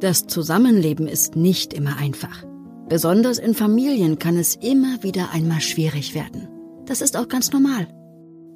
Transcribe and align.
Das 0.00 0.28
Zusammenleben 0.28 1.08
ist 1.08 1.34
nicht 1.34 1.72
immer 1.72 1.96
einfach. 1.96 2.44
Besonders 2.88 3.38
in 3.38 3.52
Familien 3.52 4.20
kann 4.20 4.36
es 4.36 4.54
immer 4.54 5.02
wieder 5.02 5.32
einmal 5.32 5.60
schwierig 5.60 6.14
werden. 6.14 6.46
Das 6.86 7.00
ist 7.00 7.16
auch 7.16 7.26
ganz 7.26 7.50
normal. 7.50 7.88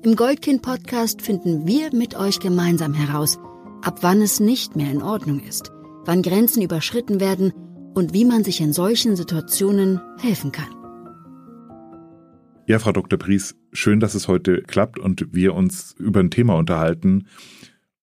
Im 0.04 0.15
Goldkind-Podcast 0.15 1.21
finden 1.21 1.67
wir 1.67 1.92
mit 1.92 2.15
euch 2.15 2.38
gemeinsam 2.38 2.94
heraus, 2.94 3.40
ab 3.83 3.99
wann 4.03 4.22
es 4.22 4.38
nicht 4.38 4.76
mehr 4.76 4.92
in 4.92 5.03
Ordnung 5.03 5.40
ist, 5.40 5.72
wann 6.04 6.22
Grenzen 6.22 6.63
überschritten 6.63 7.19
werden 7.19 7.53
und 7.93 8.15
wie 8.15 8.24
man 8.24 8.45
sich 8.45 8.61
in 8.61 8.72
solchen 8.72 9.17
Situationen 9.17 10.01
helfen 10.19 10.53
kann. 10.53 10.71
Ja, 12.69 12.79
Frau 12.79 12.93
Dr. 12.93 13.19
Pries, 13.19 13.56
schön, 13.72 13.99
dass 13.99 14.15
es 14.15 14.29
heute 14.29 14.63
klappt 14.63 15.01
und 15.01 15.35
wir 15.35 15.54
uns 15.54 15.97
über 15.99 16.20
ein 16.20 16.30
Thema 16.30 16.55
unterhalten, 16.55 17.27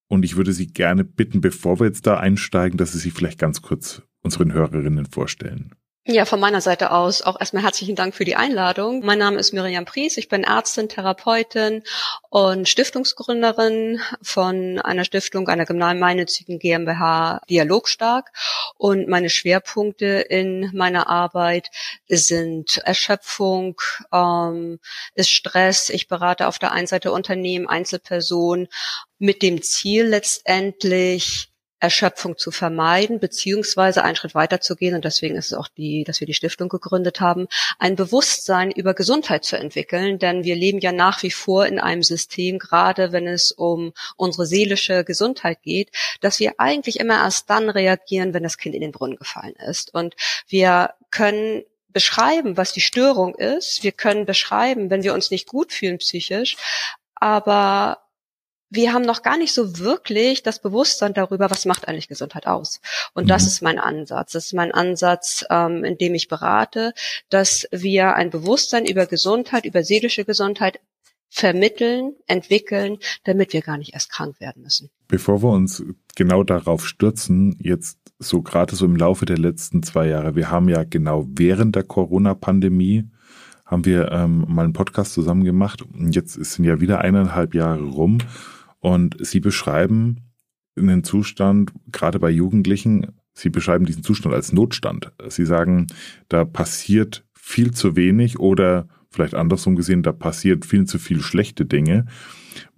und 0.09 0.26
ich 0.26 0.36
würde 0.36 0.52
Sie 0.52 0.68
gerne 0.68 1.05
bitten, 1.05 1.40
bevor 1.40 1.80
wir 1.80 1.86
jetzt 1.86 2.05
da 2.05 2.18
einsteigen, 2.18 2.77
dass 2.77 2.91
Sie 2.91 2.99
sich 2.99 3.13
vielleicht 3.13 3.40
ganz 3.40 3.62
kurz 3.62 4.02
unseren 4.22 4.52
Hörerinnen 4.52 5.05
vorstellen. 5.05 5.73
Ja, 6.12 6.26
von 6.26 6.40
meiner 6.40 6.59
Seite 6.59 6.91
aus 6.91 7.22
auch 7.22 7.40
erstmal 7.40 7.62
herzlichen 7.62 7.95
Dank 7.95 8.16
für 8.16 8.26
die 8.26 8.35
Einladung. 8.35 9.05
Mein 9.05 9.20
Name 9.20 9.38
ist 9.38 9.54
Miriam 9.54 9.85
Pries, 9.85 10.18
ich 10.18 10.27
bin 10.27 10.44
Ärztin, 10.44 10.90
Therapeutin 10.90 11.84
und 12.30 12.68
Stiftungsgründerin 12.68 14.02
von 14.23 14.80
einer 14.80 15.05
Stiftung, 15.05 15.48
einer 15.49 15.66
gemeinnützigen 15.66 16.57
GmbH 16.57 17.41
Dialogstark. 17.48 18.32
Und 18.76 19.07
meine 19.07 19.30
Schwerpunkte 19.30 20.05
in 20.07 20.71
meiner 20.73 21.07
Arbeit 21.10 21.70
sind 22.07 22.80
Erschöpfung, 22.80 23.80
ähm, 24.12 24.80
ist 25.13 25.30
Stress. 25.30 25.90
Ich 25.90 26.07
berate 26.07 26.48
auf 26.48 26.57
der 26.57 26.71
einen 26.71 26.88
Seite 26.88 27.12
Unternehmen, 27.12 27.68
Einzelpersonen 27.68 28.68
mit 29.20 29.41
dem 29.41 29.62
Ziel 29.62 30.05
letztendlich 30.05 31.50
Erschöpfung 31.82 32.38
zu 32.38 32.52
vermeiden, 32.52 33.20
beziehungsweise 33.20 34.04
einen 34.04 34.16
Schritt 34.16 34.35
weiter 34.35 34.60
zu 34.60 34.76
gehen. 34.76 34.96
Und 34.96 35.05
deswegen 35.05 35.35
ist 35.35 35.48
es 35.48 35.54
auch 35.54 35.70
die, 35.70 36.04
dass 36.04 36.20
wir 36.20 36.27
die 36.27 36.34
Stiftung 36.34 36.68
gegründet 36.68 37.21
haben, 37.21 37.48
ein 37.77 37.96
Bewusstsein 37.96 38.70
über 38.71 38.93
Gesundheit 38.93 39.46
zu 39.46 39.58
entwickeln. 39.58 40.20
Denn 40.20 40.43
wir 40.43 40.55
leben 40.55 40.80
ja 40.80 40.91
nach 40.91 41.24
wie 41.24 41.32
vor 41.32 41.66
in 41.66 41.80
einem 41.80 42.04
System, 42.04 42.60
gerade 42.60 43.12
wenn 43.13 43.27
es 43.27 43.52
um 43.52 43.93
unsere 44.18 44.46
seelische 44.46 45.05
Gesundheit 45.05 45.62
geht, 45.63 45.91
dass 46.20 46.40
wir 46.40 46.55
eigentlich 46.58 46.99
immer 46.99 47.15
erst 47.24 47.49
dann 47.49 47.70
reagieren, 47.70 48.34
wenn 48.34 48.43
das 48.43 48.58
Kind 48.58 48.76
in 48.76 48.82
den 48.82 48.91
Brunnen 48.91 49.15
gefallen 49.15 49.55
ist. 49.55 49.93
Und 49.93 50.15
wir 50.48 50.93
können 51.12 51.63
beschreiben, 51.88 52.58
was 52.58 52.74
die 52.74 52.82
Störung 52.82 53.36
ist. 53.36 53.84
Wir 53.84 53.93
können 53.93 54.26
beschreiben, 54.26 54.90
wenn 54.90 55.04
wir 55.04 55.13
uns 55.13 55.32
nicht 55.32 55.48
gut 55.48 55.71
fühlen 55.71 55.98
psychisch. 55.98 56.58
Aber 57.15 57.99
wir 58.70 58.93
haben 58.93 59.03
noch 59.03 59.23
gar 59.23 59.37
nicht 59.37 59.53
so 59.53 59.79
wirklich 59.79 60.43
das 60.43 60.62
Bewusstsein 60.62 61.13
darüber, 61.13 61.49
was 61.49 61.65
macht 61.65 61.87
eigentlich 61.87 62.07
Gesundheit 62.07 62.45
aus. 62.48 62.81
Und 63.13 63.25
mhm. 63.25 63.27
das 63.29 63.48
ist 63.48 63.62
mein 63.62 63.79
Ansatz. 63.79 64.34
Das 64.34 64.45
ist 64.45 64.53
mein 64.53 64.72
Ansatz, 64.72 65.45
ähm, 65.50 65.84
in 65.84 65.97
dem 65.97 66.13
ich 66.13 66.28
berate, 66.28 66.94
dass 67.29 67.67
wir 67.72 68.16
ein 68.16 68.29
Bewusstsein 68.29 68.85
über 68.85 69.06
Gesundheit, 69.06 69.66
über 69.66 69.84
seelische 69.84 70.25
Gesundheit 70.25 70.79
vermitteln, 71.29 72.13
entwickeln, 72.28 72.97
damit 73.23 73.53
wir 73.53 73.62
gar 73.62 73.78
nicht 73.78 73.94
erst 73.94 74.12
krank 74.12 74.40
werden 74.40 74.63
müssen. 74.63 74.90
Bevor 75.07 75.44
wir 75.44 75.50
uns 75.50 75.84
genau 76.16 76.44
darauf 76.44 76.88
stürzen, 76.88 77.56
jetzt 77.59 78.00
so 78.17 78.41
gerade 78.41 78.75
so 78.75 78.85
im 78.85 78.95
Laufe 78.95 79.25
der 79.25 79.38
letzten 79.38 79.84
zwei 79.84 80.07
Jahre, 80.07 80.35
wir 80.35 80.50
haben 80.50 80.69
ja 80.69 80.84
genau 80.84 81.25
während 81.29 81.75
der 81.75 81.84
Corona-Pandemie 81.84 83.06
haben 83.66 83.85
wir 83.85 84.12
ähm, 84.12 84.45
mal 84.47 84.63
einen 84.63 84.73
Podcast 84.73 85.13
zusammen 85.13 85.44
gemacht 85.44 85.84
und 85.84 86.16
jetzt 86.16 86.34
sind 86.34 86.66
ja 86.66 86.81
wieder 86.81 87.01
eineinhalb 87.01 87.53
Jahre 87.53 87.84
rum 87.84 88.17
und 88.80 89.16
sie 89.19 89.40
beschreiben 89.40 90.31
einen 90.78 91.03
Zustand, 91.03 91.72
gerade 91.91 92.19
bei 92.19 92.30
Jugendlichen, 92.30 93.19
sie 93.34 93.50
beschreiben 93.50 93.86
diesen 93.86 94.03
Zustand 94.03 94.34
als 94.34 94.53
Notstand. 94.53 95.12
Sie 95.28 95.46
sagen, 95.46 95.88
da 96.30 96.46
passiert 96.46 97.26
viel 97.34 97.72
zu 97.72 97.96
wenig 97.96 98.40
oder 98.40 98.88
vielleicht 99.12 99.34
andersrum 99.34 99.76
gesehen, 99.76 100.03
da 100.03 100.12
passiert 100.12 100.66
viel 100.66 100.86
zu 100.86 101.00
viel 101.00 101.22
schlechte 101.22 101.66
Dinge. 101.66 102.06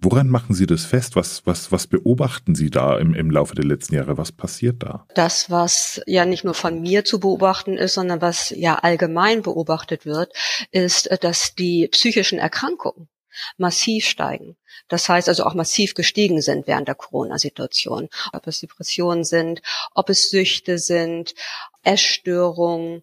Woran 0.00 0.28
machen 0.28 0.54
Sie 0.54 0.66
das 0.66 0.84
fest? 0.84 1.16
Was, 1.16 1.46
was, 1.46 1.72
was 1.72 1.86
beobachten 1.86 2.54
Sie 2.54 2.70
da 2.70 2.98
im, 2.98 3.14
im 3.14 3.30
Laufe 3.30 3.54
der 3.54 3.64
letzten 3.64 3.94
Jahre? 3.94 4.16
Was 4.16 4.32
passiert 4.32 4.82
da? 4.82 5.06
Das, 5.14 5.50
was 5.50 6.00
ja 6.06 6.24
nicht 6.24 6.44
nur 6.44 6.54
von 6.54 6.80
mir 6.80 7.04
zu 7.04 7.20
beobachten 7.20 7.76
ist, 7.76 7.94
sondern 7.94 8.20
was 8.20 8.50
ja 8.50 8.76
allgemein 8.76 9.42
beobachtet 9.42 10.06
wird, 10.06 10.32
ist, 10.70 11.10
dass 11.22 11.54
die 11.54 11.88
psychischen 11.88 12.38
Erkrankungen 12.38 13.08
massiv 13.56 14.06
steigen. 14.06 14.56
Das 14.88 15.08
heißt 15.08 15.28
also 15.28 15.44
auch 15.44 15.54
massiv 15.54 15.94
gestiegen 15.94 16.40
sind 16.40 16.66
während 16.66 16.88
der 16.88 16.94
Corona-Situation. 16.94 18.08
Ob 18.32 18.46
es 18.46 18.60
Depressionen 18.60 19.24
sind, 19.24 19.62
ob 19.94 20.10
es 20.10 20.30
Süchte 20.30 20.78
sind, 20.78 21.34
Essstörungen, 21.82 23.02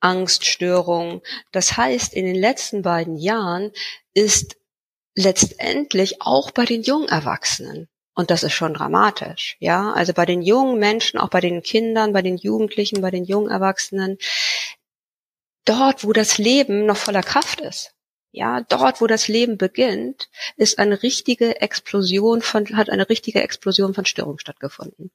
Angststörungen. 0.00 1.22
Das 1.52 1.76
heißt, 1.76 2.14
in 2.14 2.26
den 2.26 2.36
letzten 2.36 2.82
beiden 2.82 3.16
Jahren 3.16 3.72
ist 4.14 4.56
letztendlich 5.14 6.22
auch 6.22 6.50
bei 6.50 6.64
den 6.64 6.82
jungen 6.82 7.08
Erwachsenen 7.08 7.88
und 8.16 8.30
das 8.30 8.42
ist 8.42 8.54
schon 8.54 8.72
dramatisch, 8.72 9.58
ja. 9.60 9.92
Also 9.92 10.14
bei 10.14 10.24
den 10.24 10.40
jungen 10.40 10.78
Menschen, 10.78 11.20
auch 11.20 11.28
bei 11.28 11.42
den 11.42 11.62
Kindern, 11.62 12.14
bei 12.14 12.22
den 12.22 12.38
Jugendlichen, 12.38 13.02
bei 13.02 13.10
den 13.10 13.24
jungen 13.24 13.50
Erwachsenen, 13.50 14.16
dort, 15.66 16.02
wo 16.02 16.14
das 16.14 16.38
Leben 16.38 16.86
noch 16.86 16.96
voller 16.96 17.22
Kraft 17.22 17.60
ist, 17.60 17.92
ja, 18.36 18.60
dort, 18.60 19.00
wo 19.00 19.06
das 19.06 19.28
Leben 19.28 19.56
beginnt, 19.56 20.28
ist 20.58 20.78
eine 20.78 21.02
richtige 21.02 21.62
Explosion 21.62 22.42
von, 22.42 22.66
hat 22.76 22.90
eine 22.90 23.08
richtige 23.08 23.42
Explosion 23.42 23.94
von 23.94 24.04
Störung 24.04 24.38
stattgefunden. 24.38 25.10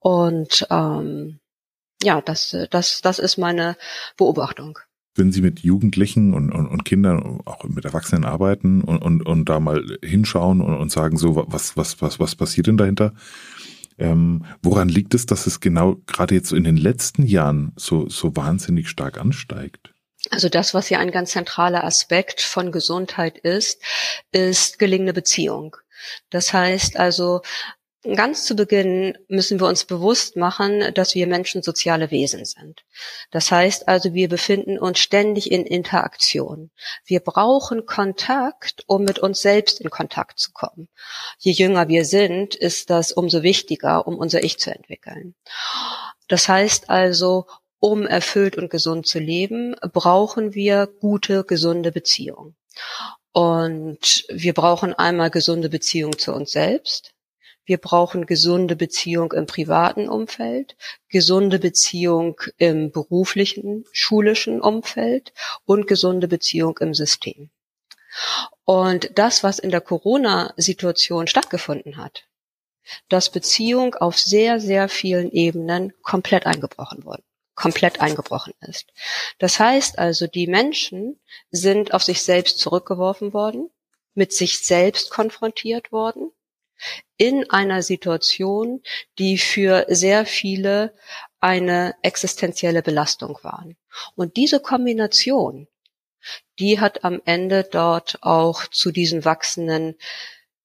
Und 0.00 0.66
ähm, 0.68 1.40
ja, 2.02 2.20
das, 2.20 2.54
das, 2.70 3.00
das 3.00 3.18
ist 3.18 3.38
meine 3.38 3.78
Beobachtung. 4.18 4.78
Wenn 5.14 5.32
Sie 5.32 5.40
mit 5.40 5.60
Jugendlichen 5.60 6.34
und, 6.34 6.52
und, 6.52 6.66
und 6.66 6.84
Kindern, 6.84 7.40
auch 7.46 7.64
mit 7.64 7.86
Erwachsenen 7.86 8.26
arbeiten 8.26 8.82
und, 8.82 8.98
und, 8.98 9.22
und 9.22 9.48
da 9.48 9.58
mal 9.58 9.82
hinschauen 10.04 10.60
und, 10.60 10.74
und 10.74 10.92
sagen, 10.92 11.16
so, 11.16 11.46
was, 11.48 11.78
was, 11.78 12.02
was, 12.02 12.20
was 12.20 12.36
passiert 12.36 12.66
denn 12.66 12.76
dahinter? 12.76 13.14
Ähm, 13.96 14.44
woran 14.62 14.90
liegt 14.90 15.14
es, 15.14 15.24
dass 15.24 15.46
es 15.46 15.60
genau 15.60 15.96
gerade 16.06 16.34
jetzt 16.34 16.52
in 16.52 16.64
den 16.64 16.76
letzten 16.76 17.22
Jahren 17.22 17.72
so, 17.76 18.10
so 18.10 18.36
wahnsinnig 18.36 18.90
stark 18.90 19.18
ansteigt? 19.18 19.91
Also 20.30 20.48
das, 20.48 20.72
was 20.72 20.88
ja 20.88 20.98
ein 20.98 21.10
ganz 21.10 21.32
zentraler 21.32 21.84
Aspekt 21.84 22.40
von 22.40 22.72
Gesundheit 22.72 23.38
ist, 23.38 23.82
ist 24.30 24.78
gelingende 24.78 25.12
Beziehung. 25.12 25.76
Das 26.30 26.52
heißt 26.52 26.96
also, 26.96 27.42
Ganz 28.04 28.46
zu 28.46 28.56
Beginn 28.56 29.16
müssen 29.28 29.60
wir 29.60 29.68
uns 29.68 29.84
bewusst 29.84 30.34
machen, 30.34 30.92
dass 30.94 31.14
wir 31.14 31.28
Menschen 31.28 31.62
soziale 31.62 32.10
Wesen 32.10 32.44
sind. 32.44 32.84
Das 33.30 33.52
heißt 33.52 33.86
also, 33.86 34.12
wir 34.12 34.28
befinden 34.28 34.76
uns 34.76 34.98
ständig 34.98 35.52
in 35.52 35.64
Interaktion. 35.64 36.72
Wir 37.04 37.20
brauchen 37.20 37.86
Kontakt, 37.86 38.82
um 38.88 39.04
mit 39.04 39.20
uns 39.20 39.40
selbst 39.40 39.80
in 39.80 39.88
Kontakt 39.88 40.40
zu 40.40 40.50
kommen. 40.50 40.88
Je 41.38 41.52
jünger 41.52 41.86
wir 41.86 42.04
sind, 42.04 42.56
ist 42.56 42.90
das 42.90 43.12
umso 43.12 43.44
wichtiger, 43.44 44.04
um 44.08 44.18
unser 44.18 44.42
Ich 44.42 44.58
zu 44.58 44.74
entwickeln. 44.74 45.36
Das 46.26 46.48
heißt 46.48 46.90
also, 46.90 47.46
um 47.82 48.06
erfüllt 48.06 48.56
und 48.56 48.70
gesund 48.70 49.08
zu 49.08 49.18
leben, 49.18 49.74
brauchen 49.92 50.54
wir 50.54 50.86
gute, 50.86 51.42
gesunde 51.42 51.90
Beziehungen. 51.90 52.54
Und 53.32 54.24
wir 54.28 54.54
brauchen 54.54 54.94
einmal 54.94 55.30
gesunde 55.30 55.68
Beziehung 55.68 56.16
zu 56.16 56.32
uns 56.32 56.52
selbst. 56.52 57.12
Wir 57.64 57.78
brauchen 57.78 58.26
gesunde 58.26 58.76
Beziehung 58.76 59.32
im 59.32 59.46
privaten 59.46 60.08
Umfeld, 60.08 60.76
gesunde 61.08 61.58
Beziehung 61.58 62.40
im 62.56 62.92
beruflichen, 62.92 63.84
schulischen 63.90 64.60
Umfeld 64.60 65.32
und 65.64 65.88
gesunde 65.88 66.28
Beziehung 66.28 66.78
im 66.78 66.94
System. 66.94 67.50
Und 68.64 69.10
das, 69.18 69.42
was 69.42 69.58
in 69.58 69.72
der 69.72 69.80
Corona-Situation 69.80 71.26
stattgefunden 71.26 71.96
hat, 71.96 72.28
dass 73.08 73.30
Beziehung 73.30 73.96
auf 73.96 74.20
sehr, 74.20 74.60
sehr 74.60 74.88
vielen 74.88 75.32
Ebenen 75.32 75.92
komplett 76.02 76.46
eingebrochen 76.46 77.04
wurden 77.04 77.24
komplett 77.54 78.00
eingebrochen 78.00 78.54
ist. 78.60 78.86
Das 79.38 79.58
heißt 79.58 79.98
also, 79.98 80.26
die 80.26 80.46
Menschen 80.46 81.20
sind 81.50 81.94
auf 81.94 82.02
sich 82.02 82.22
selbst 82.22 82.58
zurückgeworfen 82.58 83.32
worden, 83.32 83.70
mit 84.14 84.32
sich 84.32 84.64
selbst 84.64 85.10
konfrontiert 85.10 85.92
worden, 85.92 86.30
in 87.16 87.48
einer 87.50 87.82
Situation, 87.82 88.82
die 89.18 89.38
für 89.38 89.86
sehr 89.88 90.26
viele 90.26 90.94
eine 91.40 91.94
existenzielle 92.02 92.82
Belastung 92.82 93.38
waren. 93.42 93.76
Und 94.16 94.36
diese 94.36 94.60
Kombination, 94.60 95.68
die 96.58 96.80
hat 96.80 97.04
am 97.04 97.20
Ende 97.24 97.64
dort 97.64 98.18
auch 98.22 98.66
zu 98.66 98.90
diesen 98.90 99.24
wachsenden 99.24 99.96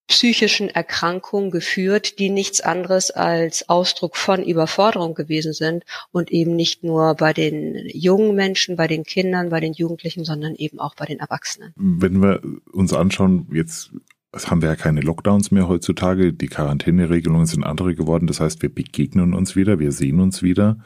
psychischen 0.08 0.70
Erkrankungen 0.70 1.52
geführt, 1.52 2.18
die 2.20 2.30
nichts 2.30 2.62
anderes 2.62 3.12
als 3.12 3.68
Ausdruck 3.68 4.16
von 4.16 4.44
Überforderung 4.44 5.14
gewesen 5.14 5.54
sind 5.54 5.84
und 6.12 6.32
eben 6.32 6.56
nicht 6.56 6.84
nur 6.84 7.16
bei 7.16 7.34
den 7.34 7.76
jungen 7.88 8.36
Menschen, 8.36 8.78
bei 8.78 8.88
den 8.88 9.04
Kindern, 9.04 9.50
bei 9.50 9.60
den 9.60 9.74
Jugendlichen, 9.74 10.24
sondern 10.24 10.56
eben 10.56 10.80
auch 10.80 10.96
bei 10.96 11.06
den 11.06 11.20
Erwachsenen. 11.20 11.74
Wenn 11.76 12.22
wir 12.22 12.42
uns 12.72 12.94
anschauen, 12.94 13.48
jetzt 13.52 13.92
haben 14.34 14.62
wir 14.62 14.70
ja 14.70 14.76
keine 14.76 15.02
Lockdowns 15.02 15.52
mehr 15.52 15.68
heutzutage. 15.68 16.34
Die 16.34 16.48
Quarantäneregelungen 16.48 17.48
sind 17.48 17.64
andere 17.64 17.96
geworden. 17.96 18.28
Das 18.28 18.40
heißt, 18.40 18.62
wir 18.62 18.74
begegnen 18.74 19.34
uns 19.34 19.56
wieder, 19.56 19.80
wir 19.80 19.92
sehen 19.92 20.20
uns 20.20 20.42
wieder. 20.42 20.78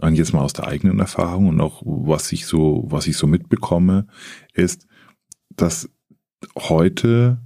Und 0.00 0.14
jetzt 0.14 0.32
mal 0.32 0.42
aus 0.42 0.52
der 0.52 0.66
eigenen 0.66 0.98
Erfahrung 0.98 1.48
und 1.48 1.60
auch 1.60 1.82
was 1.84 2.32
ich 2.32 2.46
so, 2.46 2.84
was 2.86 3.06
ich 3.06 3.16
so 3.16 3.26
mitbekomme, 3.26 4.06
ist, 4.52 4.86
dass 5.50 5.88
heute 6.56 7.38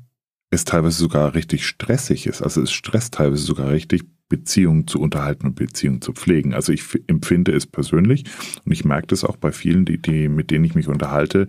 es 0.56 0.64
teilweise 0.64 0.98
sogar 0.98 1.34
richtig 1.34 1.66
stressig 1.66 2.26
ist. 2.26 2.42
Also 2.42 2.62
es 2.62 2.72
stresst 2.72 3.14
teilweise 3.14 3.44
sogar 3.44 3.70
richtig, 3.70 4.02
Beziehungen 4.28 4.86
zu 4.88 5.00
unterhalten 5.00 5.46
und 5.46 5.54
Beziehungen 5.54 6.02
zu 6.02 6.12
pflegen. 6.12 6.52
Also 6.52 6.72
ich 6.72 6.82
empfinde 7.06 7.52
es 7.52 7.66
persönlich 7.66 8.24
und 8.64 8.72
ich 8.72 8.84
merke 8.84 9.06
das 9.08 9.24
auch 9.24 9.36
bei 9.36 9.52
vielen, 9.52 9.84
die, 9.84 9.98
die, 9.98 10.28
mit 10.28 10.50
denen 10.50 10.64
ich 10.64 10.74
mich 10.74 10.88
unterhalte, 10.88 11.46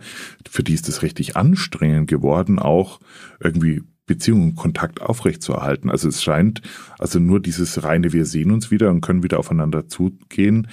für 0.48 0.64
die 0.64 0.74
ist 0.74 0.88
es 0.88 1.02
richtig 1.02 1.36
anstrengend 1.36 2.08
geworden, 2.08 2.60
auch 2.60 3.00
irgendwie 3.40 3.82
Beziehungen, 4.06 4.56
Kontakt 4.56 5.02
aufrechtzuerhalten. 5.02 5.90
Also 5.90 6.08
es 6.08 6.24
scheint, 6.24 6.62
also 7.00 7.20
nur 7.20 7.40
dieses 7.40 7.84
reine, 7.84 8.14
wir 8.14 8.26
sehen 8.26 8.52
uns 8.52 8.72
wieder 8.72 8.90
und 8.90 9.02
können 9.02 9.24
wieder 9.24 9.40
aufeinander 9.40 9.88
zugehen, 9.88 10.68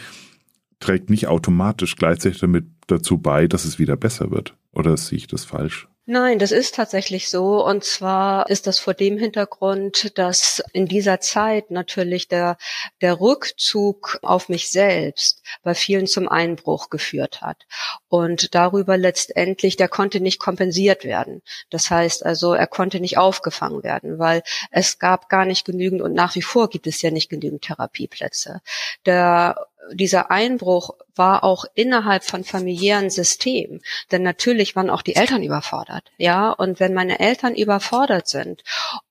trägt 0.81 1.11
nicht 1.11 1.27
automatisch 1.27 1.97
gleichzeitig 1.97 2.39
damit 2.39 2.67
dazu 2.87 3.19
bei, 3.19 3.49
dass 3.49 3.65
es 3.65 3.79
wieder 3.79 3.97
besser 3.97 4.31
wird. 4.31 4.57
Oder 4.73 4.97
sehe 4.97 5.17
ich 5.17 5.27
das 5.27 5.45
falsch? 5.45 5.89
Nein, 6.07 6.39
das 6.39 6.53
ist 6.53 6.75
tatsächlich 6.75 7.31
so. 7.31 7.65
Und 7.65 7.83
zwar 7.83 8.51
ist 8.51 8.67
das 8.67 8.79
vor 8.79 8.93
dem 8.93 9.17
Hintergrund, 9.17 10.19
dass 10.19 10.63
in 10.75 10.87
dieser 10.87 11.19
Zeit 11.21 11.71
natürlich 11.71 12.29
der, 12.29 12.59
der 13.01 13.21
Rückzug 13.21 14.19
auf 14.21 14.51
mich 14.51 14.71
selbst 14.71 15.43
bei 15.63 15.75
vielen 15.75 16.07
zum 16.07 16.29
Einbruch 16.29 16.91
geführt 16.91 17.41
hat. 17.41 17.65
Und 18.09 18.55
darüber 18.55 18.99
letztendlich, 18.99 19.77
der 19.77 19.89
konnte 19.89 20.21
nicht 20.21 20.39
kompensiert 20.39 21.05
werden. 21.05 21.41
Das 21.71 21.91
heißt 21.91 22.27
also, 22.27 22.53
er 22.53 22.67
konnte 22.67 23.01
nicht 23.01 23.17
aufgefangen 23.17 23.83
werden, 23.83 24.19
weil 24.19 24.43
es 24.71 24.99
gab 24.99 25.31
gar 25.31 25.47
nicht 25.47 25.65
genügend 25.65 26.03
und 26.03 26.13
nach 26.13 26.35
wie 26.35 26.43
vor 26.43 26.69
gibt 26.69 26.87
es 26.87 27.01
ja 27.01 27.11
nicht 27.11 27.31
genügend 27.31 27.63
Therapieplätze. 27.63 28.61
Der 29.07 29.57
dieser 29.93 30.31
Einbruch 30.31 30.91
war 31.17 31.45
auch 31.45 31.65
innerhalb 31.75 32.25
von 32.25 32.45
familiären 32.45 33.11
Systemen. 33.11 33.83
Denn 34.11 34.23
natürlich 34.23 34.77
waren 34.77 34.91
auch 34.91 35.03
die 35.03 35.17
Eltern 35.17 35.43
überfordert. 35.43 36.11
Ja, 36.17 36.51
und 36.51 36.81
wenn 36.81 36.95
meine 36.95 37.21
Eltern 37.21 37.55
überfordert 37.55 38.29
sind 38.29 38.63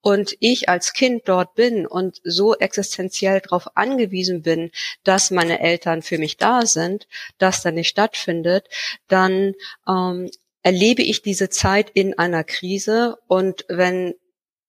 und 0.01 0.35
ich 0.39 0.69
als 0.69 0.94
Kind 0.94 1.23
dort 1.25 1.55
bin 1.55 1.88
und 1.88 2.19
so 2.23 2.55
existenziell 2.55 3.41
darauf 3.41 3.75
angewiesen 3.75 4.41
bin, 4.41 4.71
dass 5.03 5.31
meine 5.31 5.59
Eltern 5.59 6.01
für 6.01 6.17
mich 6.17 6.38
da 6.38 6.65
sind, 6.65 7.07
das 7.38 7.61
dann 7.61 7.75
nicht 7.75 7.89
stattfindet, 7.89 8.67
dann 9.07 9.53
ähm, 9.88 10.29
erlebe 10.61 11.01
ich 11.01 11.21
diese 11.21 11.50
Zeit 11.50 11.89
in 11.94 12.17
einer 12.17 12.44
Krise 12.44 13.17
und 13.27 13.65
wenn 13.67 14.15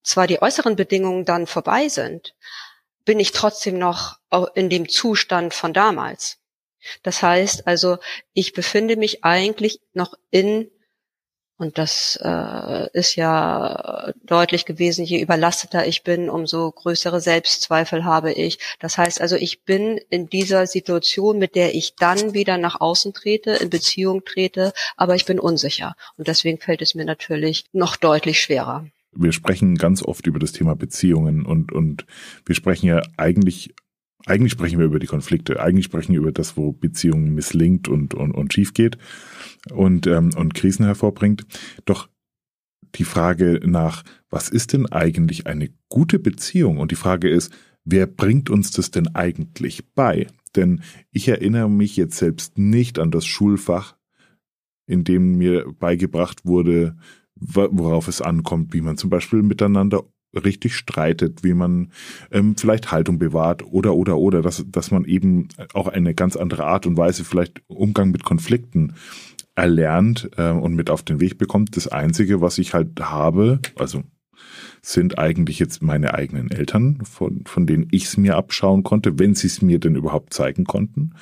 zwar 0.03 0.27
die 0.27 0.43
äußeren 0.43 0.77
Bedingungen 0.77 1.25
dann 1.25 1.47
vorbei 1.47 1.89
sind, 1.89 2.35
bin 3.05 3.21
ich 3.21 3.33
trotzdem 3.33 3.79
noch 3.79 4.19
in 4.55 4.71
dem 4.71 4.89
Zustand 4.89 5.55
von 5.55 5.73
damals. 5.73 6.39
Das 7.03 7.23
heißt 7.23 7.67
also, 7.67 7.99
ich 8.33 8.53
befinde 8.53 8.97
mich 8.97 9.25
eigentlich 9.25 9.81
noch 9.93 10.15
in, 10.31 10.71
und 11.57 11.79
das 11.79 12.19
äh, 12.23 12.89
ist 12.93 13.17
ja 13.17 14.13
deutlich 14.25 14.65
gewesen, 14.65 15.05
je 15.05 15.21
überlasteter 15.21 15.87
ich 15.87 16.03
bin, 16.03 16.29
umso 16.29 16.71
größere 16.73 17.21
Selbstzweifel 17.21 18.05
habe 18.05 18.33
ich. 18.33 18.59
Das 18.81 18.99
heißt 18.99 19.21
also, 19.21 19.37
ich 19.37 19.63
bin 19.63 19.99
in 20.11 20.29
dieser 20.29 20.67
Situation, 20.67 21.39
mit 21.39 21.55
der 21.55 21.75
ich 21.75 21.95
dann 21.95 22.35
wieder 22.35 22.59
nach 22.59 22.81
außen 22.81 23.15
trete, 23.15 23.53
in 23.53 23.71
Beziehung 23.71 24.25
trete, 24.25 24.73
aber 24.97 25.15
ich 25.15 25.25
bin 25.27 25.39
unsicher. 25.39 25.95
Und 26.17 26.29
deswegen 26.29 26.59
fällt 26.59 26.83
es 26.83 26.95
mir 26.95 27.05
natürlich 27.05 27.65
noch 27.73 27.97
deutlich 27.97 28.41
schwerer 28.41 28.87
wir 29.17 29.33
sprechen 29.33 29.77
ganz 29.77 30.03
oft 30.03 30.27
über 30.27 30.39
das 30.39 30.53
Thema 30.53 30.75
Beziehungen 30.75 31.47
und, 31.47 31.73
und 31.73 32.07
wir 32.45 32.55
sprechen 32.55 32.87
ja 32.87 33.03
eigentlich, 33.17 33.75
eigentlich 34.27 34.53
sprechen 34.53 34.79
wir 34.79 34.87
über 34.87 34.99
die 34.99 35.07
Konflikte, 35.07 35.61
eigentlich 35.61 35.87
sprechen 35.87 36.13
wir 36.13 36.21
über 36.21 36.33
das, 36.33 36.57
wo 36.57 36.73
Beziehungen 36.73 37.35
misslingt 37.35 37.89
und, 37.89 38.15
und, 38.15 38.33
und 38.33 38.53
schief 38.53 38.73
geht 38.73 38.97
und, 39.71 40.07
ähm, 40.07 40.31
und 40.37 40.55
Krisen 40.55 40.87
hervorbringt. 40.87 41.45
Doch 41.85 42.09
die 42.95 43.05
Frage 43.05 43.61
nach, 43.65 44.03
was 44.31 44.49
ist 44.49 44.73
denn 44.73 44.87
eigentlich 44.87 45.47
eine 45.47 45.71
gute 45.89 46.19
Beziehung? 46.19 46.79
Und 46.79 46.91
die 46.91 46.97
Frage 46.97 47.29
ist, 47.29 47.53
wer 47.85 48.07
bringt 48.07 48.51
uns 48.51 48.71
das 48.71 48.91
denn 48.91 49.15
eigentlich 49.15 49.93
bei? 49.95 50.27
Denn 50.57 50.83
ich 51.11 51.29
erinnere 51.29 51.69
mich 51.69 51.97
jetzt 51.97 52.17
selbst 52.17 52.57
nicht 52.57 52.99
an 52.99 53.11
das 53.11 53.27
Schulfach, 53.27 53.97
in 54.87 55.05
dem 55.05 55.37
mir 55.37 55.73
beigebracht 55.79 56.45
wurde, 56.45 56.97
worauf 57.37 58.09
es 58.09 58.23
ankommt, 58.23 58.73
wie 58.73 58.81
man 58.81 58.97
zum 58.97 59.11
Beispiel 59.11 59.43
miteinander 59.43 60.05
richtig 60.37 60.77
streitet, 60.77 61.45
wie 61.45 61.55
man 61.55 61.91
ähm, 62.31 62.57
vielleicht 62.57 62.93
Haltung 62.93 63.19
bewahrt 63.19 63.63
oder 63.65 63.95
oder 63.95 64.17
oder, 64.17 64.43
dass, 64.43 64.65
dass 64.69 64.91
man 64.91 65.05
eben 65.05 65.49
auch 65.73 65.89
eine 65.89 66.15
ganz 66.15 66.37
andere 66.37 66.65
Art 66.65 66.87
und 66.87 66.97
Weise 66.97 67.25
vielleicht 67.25 67.63
Umgang 67.67 68.11
mit 68.11 68.25
Konflikten 68.25 68.95
erlernt 69.55 70.31
äh, 70.37 70.51
und 70.51 70.75
mit 70.75 70.91
auf 70.91 71.03
den 71.03 71.21
Weg 71.21 71.39
bekommt. 71.39 71.77
Das 71.77 71.89
Einzige, 71.89 72.41
was 72.41 72.59
ich 72.59 72.75
halt 72.75 73.01
habe, 73.01 73.61
also 73.77 74.03
sind 74.83 75.19
eigentlich 75.19 75.59
jetzt 75.59 75.83
meine 75.83 76.15
eigenen 76.15 76.51
Eltern, 76.51 76.99
von, 77.05 77.45
von 77.47 77.67
denen 77.67 77.89
ich 77.91 78.05
es 78.05 78.17
mir 78.17 78.37
abschauen 78.37 78.83
konnte, 78.83 79.19
wenn 79.19 79.35
sie 79.35 79.47
es 79.47 79.63
mir 79.63 79.79
denn 79.79 79.97
überhaupt 79.97 80.35
zeigen 80.35 80.65
konnten, 80.65 81.13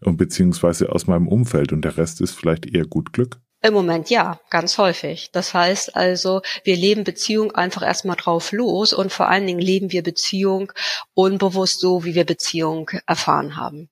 und 0.00 0.16
beziehungsweise 0.16 0.92
aus 0.92 1.06
meinem 1.06 1.28
Umfeld. 1.28 1.72
Und 1.72 1.84
der 1.84 1.96
Rest 1.96 2.20
ist 2.20 2.32
vielleicht 2.32 2.66
eher 2.66 2.86
gut 2.86 3.12
Glück. 3.12 3.40
Im 3.64 3.74
Moment 3.74 4.10
ja, 4.10 4.40
ganz 4.50 4.76
häufig. 4.76 5.30
Das 5.30 5.54
heißt 5.54 5.94
also, 5.94 6.42
wir 6.64 6.76
leben 6.76 7.04
Beziehung 7.04 7.52
einfach 7.52 7.82
erstmal 7.82 8.16
drauf 8.16 8.50
los 8.50 8.92
und 8.92 9.12
vor 9.12 9.28
allen 9.28 9.46
Dingen 9.46 9.60
leben 9.60 9.92
wir 9.92 10.02
Beziehung 10.02 10.72
unbewusst 11.14 11.78
so, 11.78 12.04
wie 12.04 12.16
wir 12.16 12.26
Beziehung 12.26 12.90
erfahren 13.06 13.56
haben. 13.56 13.88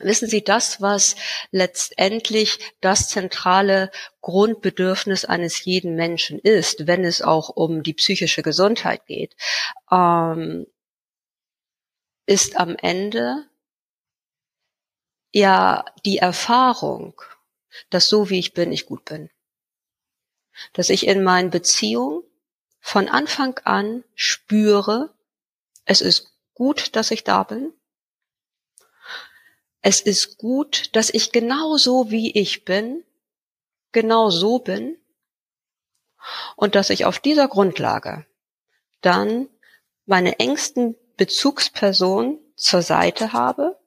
Wissen 0.00 0.28
Sie, 0.28 0.42
das, 0.42 0.80
was 0.80 1.14
letztendlich 1.52 2.58
das 2.80 3.08
zentrale 3.10 3.90
Grundbedürfnis 4.22 5.24
eines 5.24 5.64
jeden 5.64 5.94
Menschen 5.94 6.38
ist, 6.38 6.86
wenn 6.86 7.04
es 7.04 7.22
auch 7.22 7.50
um 7.50 7.82
die 7.82 7.94
psychische 7.94 8.42
Gesundheit 8.42 9.06
geht, 9.06 9.36
ähm, 9.92 10.66
ist 12.26 12.56
am 12.56 12.76
Ende 12.76 13.44
ja 15.32 15.84
die 16.04 16.18
Erfahrung, 16.18 17.20
dass 17.90 18.08
so 18.08 18.30
wie 18.30 18.38
ich 18.38 18.52
bin, 18.52 18.72
ich 18.72 18.86
gut 18.86 19.04
bin. 19.04 19.30
Dass 20.72 20.90
ich 20.90 21.06
in 21.06 21.22
meinen 21.22 21.50
Beziehungen 21.50 22.22
von 22.80 23.08
Anfang 23.08 23.58
an 23.64 24.04
spüre, 24.14 25.14
es 25.84 26.00
ist 26.00 26.32
gut, 26.54 26.96
dass 26.96 27.10
ich 27.10 27.24
da 27.24 27.42
bin. 27.42 27.72
Es 29.82 30.00
ist 30.00 30.36
gut, 30.36 30.94
dass 30.94 31.10
ich 31.10 31.32
genau 31.32 31.76
so 31.76 32.10
wie 32.10 32.32
ich 32.32 32.64
bin, 32.64 33.04
genau 33.92 34.30
so 34.30 34.58
bin. 34.58 34.98
Und 36.56 36.74
dass 36.74 36.90
ich 36.90 37.06
auf 37.06 37.18
dieser 37.18 37.48
Grundlage 37.48 38.26
dann 39.00 39.48
meine 40.04 40.38
engsten 40.38 40.96
Bezugspersonen 41.16 42.38
zur 42.56 42.82
Seite 42.82 43.32
habe, 43.32 43.79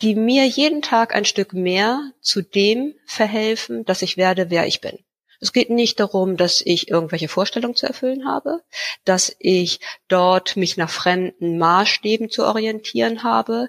die 0.00 0.14
mir 0.14 0.46
jeden 0.46 0.82
Tag 0.82 1.14
ein 1.14 1.24
Stück 1.24 1.52
mehr 1.52 2.12
zu 2.20 2.42
dem 2.42 2.94
verhelfen, 3.06 3.84
dass 3.84 4.02
ich 4.02 4.16
werde, 4.16 4.50
wer 4.50 4.66
ich 4.66 4.80
bin. 4.80 4.98
Es 5.40 5.52
geht 5.52 5.70
nicht 5.70 5.98
darum, 5.98 6.36
dass 6.36 6.60
ich 6.60 6.88
irgendwelche 6.88 7.28
Vorstellungen 7.28 7.74
zu 7.74 7.86
erfüllen 7.86 8.28
habe, 8.28 8.62
dass 9.04 9.34
ich 9.40 9.80
dort 10.06 10.56
mich 10.56 10.76
nach 10.76 10.90
fremden 10.90 11.58
Maßstäben 11.58 12.30
zu 12.30 12.44
orientieren 12.44 13.24
habe. 13.24 13.68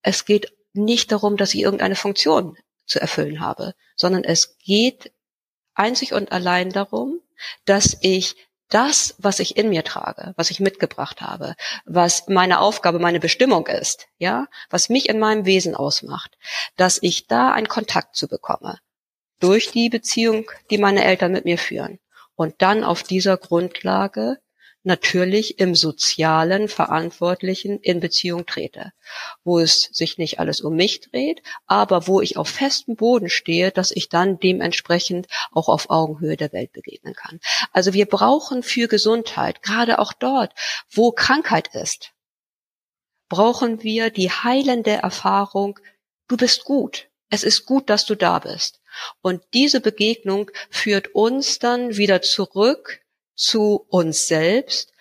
Es 0.00 0.24
geht 0.24 0.52
nicht 0.72 1.12
darum, 1.12 1.36
dass 1.36 1.52
ich 1.52 1.60
irgendeine 1.60 1.96
Funktion 1.96 2.56
zu 2.86 2.98
erfüllen 2.98 3.40
habe, 3.40 3.74
sondern 3.94 4.24
es 4.24 4.56
geht 4.58 5.12
einzig 5.74 6.14
und 6.14 6.32
allein 6.32 6.70
darum, 6.70 7.20
dass 7.66 7.98
ich 8.00 8.36
das, 8.70 9.14
was 9.18 9.40
ich 9.40 9.56
in 9.56 9.68
mir 9.68 9.84
trage, 9.84 10.32
was 10.36 10.50
ich 10.50 10.60
mitgebracht 10.60 11.20
habe, 11.20 11.54
was 11.84 12.28
meine 12.28 12.60
Aufgabe, 12.60 12.98
meine 12.98 13.20
Bestimmung 13.20 13.66
ist, 13.66 14.08
ja, 14.18 14.46
was 14.70 14.88
mich 14.88 15.08
in 15.08 15.18
meinem 15.18 15.44
Wesen 15.44 15.74
ausmacht, 15.74 16.38
dass 16.76 16.98
ich 17.02 17.26
da 17.26 17.52
einen 17.52 17.68
Kontakt 17.68 18.16
zu 18.16 18.28
bekomme 18.28 18.78
durch 19.40 19.70
die 19.72 19.88
Beziehung, 19.88 20.50
die 20.70 20.78
meine 20.78 21.04
Eltern 21.04 21.32
mit 21.32 21.44
mir 21.44 21.58
führen. 21.58 21.98
Und 22.36 22.62
dann 22.62 22.84
auf 22.84 23.02
dieser 23.02 23.36
Grundlage 23.36 24.38
natürlich 24.82 25.58
im 25.58 25.74
sozialen 25.74 26.68
Verantwortlichen 26.68 27.78
in 27.80 28.00
Beziehung 28.00 28.46
trete, 28.46 28.92
wo 29.44 29.58
es 29.58 29.90
sich 29.92 30.18
nicht 30.18 30.40
alles 30.40 30.60
um 30.60 30.74
mich 30.74 31.00
dreht, 31.00 31.42
aber 31.66 32.06
wo 32.06 32.20
ich 32.20 32.36
auf 32.36 32.48
festem 32.48 32.96
Boden 32.96 33.28
stehe, 33.28 33.70
dass 33.70 33.90
ich 33.90 34.08
dann 34.08 34.38
dementsprechend 34.38 35.26
auch 35.52 35.68
auf 35.68 35.90
Augenhöhe 35.90 36.36
der 36.36 36.52
Welt 36.52 36.72
begegnen 36.72 37.14
kann. 37.14 37.40
Also 37.72 37.92
wir 37.92 38.06
brauchen 38.06 38.62
für 38.62 38.88
Gesundheit, 38.88 39.62
gerade 39.62 39.98
auch 39.98 40.12
dort, 40.12 40.54
wo 40.90 41.12
Krankheit 41.12 41.74
ist, 41.74 42.12
brauchen 43.28 43.82
wir 43.82 44.10
die 44.10 44.30
heilende 44.30 44.92
Erfahrung, 44.92 45.78
du 46.28 46.36
bist 46.36 46.64
gut. 46.64 47.08
Es 47.32 47.44
ist 47.44 47.64
gut, 47.64 47.88
dass 47.88 48.06
du 48.06 48.16
da 48.16 48.40
bist. 48.40 48.80
Und 49.22 49.42
diese 49.54 49.80
Begegnung 49.80 50.50
führt 50.68 51.14
uns 51.14 51.60
dann 51.60 51.96
wieder 51.96 52.22
zurück 52.22 53.00
zu 53.40 53.86
uns 53.88 54.28
selbst, 54.28 54.92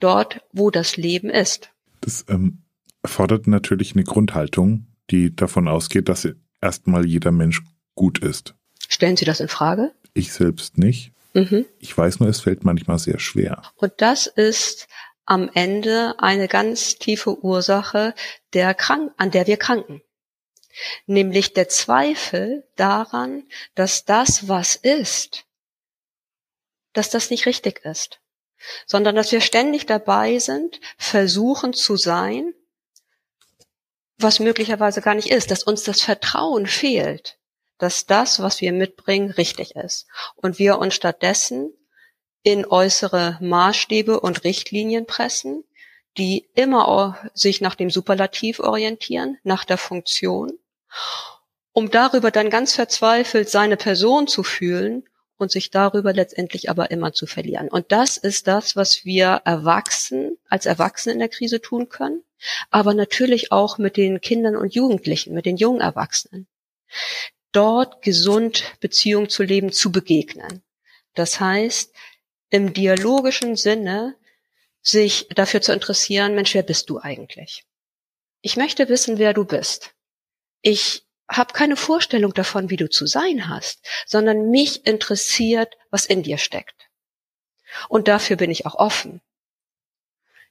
dort, 0.00 0.42
wo 0.52 0.70
das 0.70 0.96
Leben 0.96 1.30
ist. 1.30 1.70
Das 2.00 2.24
ähm, 2.28 2.64
erfordert 3.02 3.46
natürlich 3.46 3.94
eine 3.94 4.04
Grundhaltung, 4.04 4.86
die 5.10 5.34
davon 5.34 5.68
ausgeht, 5.68 6.08
dass 6.08 6.28
erstmal 6.60 7.06
jeder 7.06 7.30
Mensch 7.30 7.62
gut 7.94 8.18
ist. 8.18 8.54
Stellen 8.88 9.16
Sie 9.16 9.24
das 9.24 9.40
in 9.40 9.48
Frage? 9.48 9.92
Ich 10.12 10.32
selbst 10.32 10.76
nicht. 10.76 11.12
Mhm. 11.34 11.66
Ich 11.78 11.96
weiß 11.96 12.20
nur, 12.20 12.28
es 12.28 12.40
fällt 12.40 12.64
manchmal 12.64 12.98
sehr 12.98 13.18
schwer. 13.18 13.62
Und 13.76 13.92
das 13.98 14.26
ist 14.26 14.88
am 15.24 15.50
Ende 15.54 16.14
eine 16.18 16.48
ganz 16.48 16.96
tiefe 16.96 17.42
Ursache, 17.42 18.14
der 18.52 18.74
krank, 18.74 19.12
an 19.16 19.30
der 19.30 19.46
wir 19.46 19.56
kranken. 19.56 20.02
Nämlich 21.06 21.54
der 21.54 21.68
Zweifel 21.68 22.64
daran, 22.76 23.44
dass 23.74 24.04
das, 24.04 24.48
was 24.48 24.74
ist, 24.74 25.44
dass 26.94 27.10
das 27.10 27.28
nicht 27.28 27.44
richtig 27.44 27.84
ist, 27.84 28.20
sondern 28.86 29.14
dass 29.14 29.30
wir 29.30 29.42
ständig 29.42 29.84
dabei 29.84 30.38
sind, 30.38 30.80
versuchen 30.96 31.74
zu 31.74 31.96
sein, 31.96 32.54
was 34.16 34.40
möglicherweise 34.40 35.02
gar 35.02 35.14
nicht 35.14 35.30
ist, 35.30 35.50
dass 35.50 35.64
uns 35.64 35.82
das 35.82 36.00
Vertrauen 36.00 36.66
fehlt, 36.66 37.38
dass 37.78 38.06
das, 38.06 38.40
was 38.40 38.60
wir 38.60 38.72
mitbringen, 38.72 39.30
richtig 39.32 39.76
ist. 39.76 40.06
Und 40.36 40.58
wir 40.58 40.78
uns 40.78 40.94
stattdessen 40.94 41.72
in 42.42 42.64
äußere 42.64 43.38
Maßstäbe 43.40 44.20
und 44.20 44.44
Richtlinien 44.44 45.06
pressen, 45.06 45.64
die 46.16 46.48
immer 46.54 47.18
sich 47.34 47.60
nach 47.60 47.74
dem 47.74 47.90
Superlativ 47.90 48.60
orientieren, 48.60 49.38
nach 49.42 49.64
der 49.64 49.78
Funktion, 49.78 50.52
um 51.72 51.90
darüber 51.90 52.30
dann 52.30 52.50
ganz 52.50 52.74
verzweifelt 52.74 53.50
seine 53.50 53.76
Person 53.76 54.28
zu 54.28 54.44
fühlen 54.44 55.08
und 55.36 55.50
sich 55.50 55.70
darüber 55.70 56.12
letztendlich 56.12 56.70
aber 56.70 56.90
immer 56.90 57.12
zu 57.12 57.26
verlieren. 57.26 57.68
Und 57.68 57.92
das 57.92 58.16
ist 58.16 58.46
das, 58.46 58.76
was 58.76 59.04
wir 59.04 59.42
Erwachsenen 59.44 60.38
als 60.48 60.66
Erwachsene 60.66 61.12
in 61.12 61.18
der 61.18 61.28
Krise 61.28 61.60
tun 61.60 61.88
können, 61.88 62.22
aber 62.70 62.94
natürlich 62.94 63.52
auch 63.52 63.78
mit 63.78 63.96
den 63.96 64.20
Kindern 64.20 64.56
und 64.56 64.74
Jugendlichen, 64.74 65.34
mit 65.34 65.46
den 65.46 65.56
jungen 65.56 65.80
Erwachsenen. 65.80 66.46
Dort 67.52 68.02
gesund 68.02 68.64
Beziehung 68.80 69.28
zu 69.28 69.42
leben, 69.42 69.72
zu 69.72 69.92
begegnen. 69.92 70.62
Das 71.14 71.40
heißt, 71.40 71.92
im 72.50 72.72
dialogischen 72.72 73.56
Sinne 73.56 74.16
sich 74.82 75.28
dafür 75.34 75.62
zu 75.62 75.72
interessieren, 75.72 76.34
Mensch, 76.34 76.54
wer 76.54 76.62
bist 76.62 76.90
du 76.90 76.98
eigentlich? 76.98 77.64
Ich 78.42 78.56
möchte 78.56 78.88
wissen, 78.88 79.18
wer 79.18 79.32
du 79.32 79.44
bist. 79.44 79.94
Ich 80.60 81.03
habe 81.28 81.52
keine 81.52 81.76
Vorstellung 81.76 82.34
davon, 82.34 82.70
wie 82.70 82.76
du 82.76 82.88
zu 82.88 83.06
sein 83.06 83.48
hast, 83.48 83.84
sondern 84.06 84.50
mich 84.50 84.86
interessiert, 84.86 85.76
was 85.90 86.06
in 86.06 86.22
dir 86.22 86.38
steckt. 86.38 86.88
Und 87.88 88.08
dafür 88.08 88.36
bin 88.36 88.50
ich 88.50 88.66
auch 88.66 88.74
offen. 88.74 89.20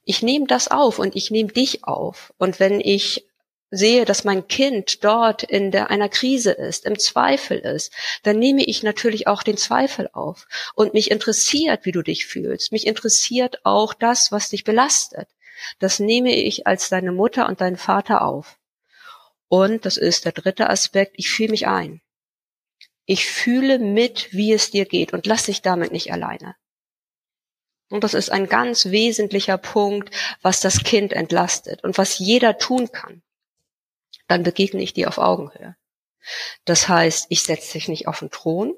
Ich 0.04 0.22
nehme 0.22 0.46
das 0.46 0.68
auf 0.68 0.98
und 0.98 1.16
ich 1.16 1.30
nehme 1.30 1.52
dich 1.52 1.84
auf. 1.84 2.34
Und 2.36 2.60
wenn 2.60 2.80
ich 2.80 3.26
sehe, 3.70 4.04
dass 4.04 4.24
mein 4.24 4.46
Kind 4.46 5.02
dort 5.04 5.42
in 5.42 5.70
der, 5.70 5.90
einer 5.90 6.08
Krise 6.08 6.52
ist, 6.52 6.84
im 6.84 6.98
Zweifel 6.98 7.58
ist, 7.58 7.92
dann 8.22 8.38
nehme 8.38 8.64
ich 8.64 8.82
natürlich 8.82 9.26
auch 9.26 9.42
den 9.42 9.56
Zweifel 9.56 10.08
auf. 10.12 10.46
Und 10.74 10.94
mich 10.94 11.10
interessiert, 11.10 11.84
wie 11.84 11.92
du 11.92 12.02
dich 12.02 12.26
fühlst. 12.26 12.72
Mich 12.72 12.86
interessiert 12.86 13.64
auch 13.64 13.94
das, 13.94 14.30
was 14.30 14.50
dich 14.50 14.64
belastet. 14.64 15.28
Das 15.78 15.98
nehme 15.98 16.34
ich 16.34 16.66
als 16.66 16.88
deine 16.88 17.12
Mutter 17.12 17.48
und 17.48 17.60
dein 17.60 17.76
Vater 17.76 18.22
auf. 18.22 18.58
Und 19.48 19.84
das 19.84 19.96
ist 19.96 20.24
der 20.24 20.32
dritte 20.32 20.70
Aspekt, 20.70 21.14
ich 21.16 21.30
fühle 21.30 21.50
mich 21.50 21.66
ein. 21.66 22.00
Ich 23.06 23.26
fühle 23.26 23.78
mit, 23.78 24.32
wie 24.32 24.52
es 24.52 24.70
dir 24.70 24.86
geht 24.86 25.12
und 25.12 25.26
lass 25.26 25.44
dich 25.44 25.62
damit 25.62 25.92
nicht 25.92 26.12
alleine. 26.12 26.56
Und 27.90 28.02
das 28.02 28.14
ist 28.14 28.30
ein 28.30 28.48
ganz 28.48 28.86
wesentlicher 28.86 29.58
Punkt, 29.58 30.14
was 30.40 30.60
das 30.60 30.82
Kind 30.82 31.12
entlastet 31.12 31.84
und 31.84 31.98
was 31.98 32.18
jeder 32.18 32.56
tun 32.56 32.90
kann. 32.90 33.22
Dann 34.26 34.42
begegne 34.42 34.82
ich 34.82 34.94
dir 34.94 35.08
auf 35.08 35.18
Augenhöhe. 35.18 35.76
Das 36.64 36.88
heißt, 36.88 37.26
ich 37.28 37.42
setze 37.42 37.74
dich 37.74 37.88
nicht 37.88 38.08
auf 38.08 38.20
den 38.20 38.30
Thron 38.30 38.74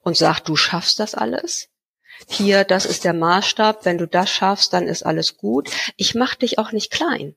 und 0.00 0.16
sag, 0.16 0.40
du 0.40 0.56
schaffst 0.56 0.98
das 0.98 1.14
alles. 1.14 1.68
Hier, 2.26 2.64
das 2.64 2.86
ist 2.86 3.04
der 3.04 3.12
Maßstab. 3.12 3.84
Wenn 3.84 3.98
du 3.98 4.08
das 4.08 4.30
schaffst, 4.30 4.72
dann 4.72 4.88
ist 4.88 5.04
alles 5.04 5.36
gut. 5.36 5.70
Ich 5.96 6.14
mache 6.14 6.38
dich 6.38 6.58
auch 6.58 6.72
nicht 6.72 6.90
klein 6.90 7.36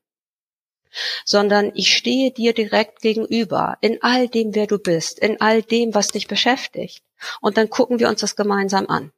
sondern 1.26 1.72
ich 1.76 1.96
stehe 1.96 2.32
dir 2.32 2.54
direkt 2.54 3.02
gegenüber 3.02 3.78
in 3.82 4.02
all 4.02 4.28
dem, 4.28 4.56
wer 4.56 4.68
du 4.68 4.78
bist, 4.78 5.20
in 5.20 5.40
all 5.42 5.62
dem, 5.62 5.94
was 5.94 6.10
dich 6.10 6.28
beschäftigt. 6.28 7.04
Und 7.40 7.58
dann 7.58 7.70
gucken 7.70 8.00
wir 8.00 8.10
uns 8.10 8.22
das 8.22 8.36
gemeinsam 8.36 8.88
an. 8.88 9.12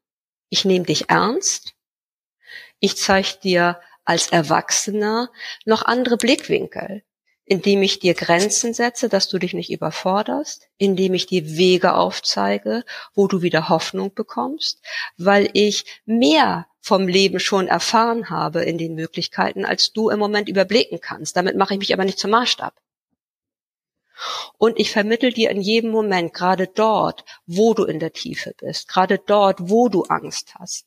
Ich 0.49 0.65
nehme 0.65 0.85
dich 0.85 1.09
ernst. 1.09 1.73
Ich 2.79 2.97
zeige 2.97 3.39
dir 3.41 3.79
als 4.05 4.27
Erwachsener 4.27 5.31
noch 5.65 5.83
andere 5.83 6.17
Blickwinkel 6.17 7.03
indem 7.45 7.81
ich 7.81 7.99
dir 7.99 8.13
Grenzen 8.13 8.73
setze, 8.73 9.09
dass 9.09 9.27
du 9.27 9.37
dich 9.37 9.53
nicht 9.53 9.71
überforderst, 9.71 10.67
indem 10.77 11.13
ich 11.13 11.25
dir 11.25 11.45
Wege 11.57 11.95
aufzeige, 11.95 12.83
wo 13.13 13.27
du 13.27 13.41
wieder 13.41 13.69
Hoffnung 13.69 14.13
bekommst, 14.13 14.81
weil 15.17 15.49
ich 15.53 15.85
mehr 16.05 16.67
vom 16.79 17.07
Leben 17.07 17.39
schon 17.39 17.67
erfahren 17.67 18.29
habe 18.29 18.63
in 18.63 18.77
den 18.77 18.95
Möglichkeiten, 18.95 19.65
als 19.65 19.91
du 19.91 20.09
im 20.09 20.19
Moment 20.19 20.49
überblicken 20.49 20.99
kannst. 21.01 21.35
Damit 21.35 21.55
mache 21.55 21.73
ich 21.73 21.79
mich 21.79 21.93
aber 21.93 22.05
nicht 22.05 22.19
zum 22.19 22.31
Maßstab. 22.31 22.73
Und 24.57 24.79
ich 24.79 24.91
vermittel 24.91 25.33
dir 25.33 25.49
in 25.49 25.61
jedem 25.61 25.91
Moment, 25.91 26.33
gerade 26.33 26.67
dort, 26.67 27.25
wo 27.45 27.73
du 27.73 27.83
in 27.83 27.99
der 27.99 28.13
Tiefe 28.13 28.53
bist, 28.57 28.87
gerade 28.87 29.17
dort, 29.17 29.69
wo 29.69 29.89
du 29.89 30.03
Angst 30.03 30.55
hast, 30.55 30.85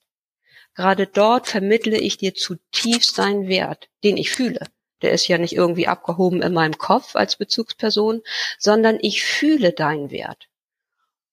gerade 0.74 1.06
dort 1.06 1.48
vermittle 1.48 1.98
ich 1.98 2.16
dir 2.16 2.34
zutiefst 2.34 3.18
deinen 3.18 3.48
Wert, 3.48 3.88
den 4.04 4.16
ich 4.16 4.30
fühle. 4.30 4.66
Der 5.02 5.12
ist 5.12 5.28
ja 5.28 5.38
nicht 5.38 5.54
irgendwie 5.54 5.88
abgehoben 5.88 6.42
in 6.42 6.54
meinem 6.54 6.78
Kopf 6.78 7.16
als 7.16 7.36
Bezugsperson, 7.36 8.22
sondern 8.58 8.98
ich 9.00 9.24
fühle 9.24 9.72
deinen 9.72 10.10
Wert 10.10 10.48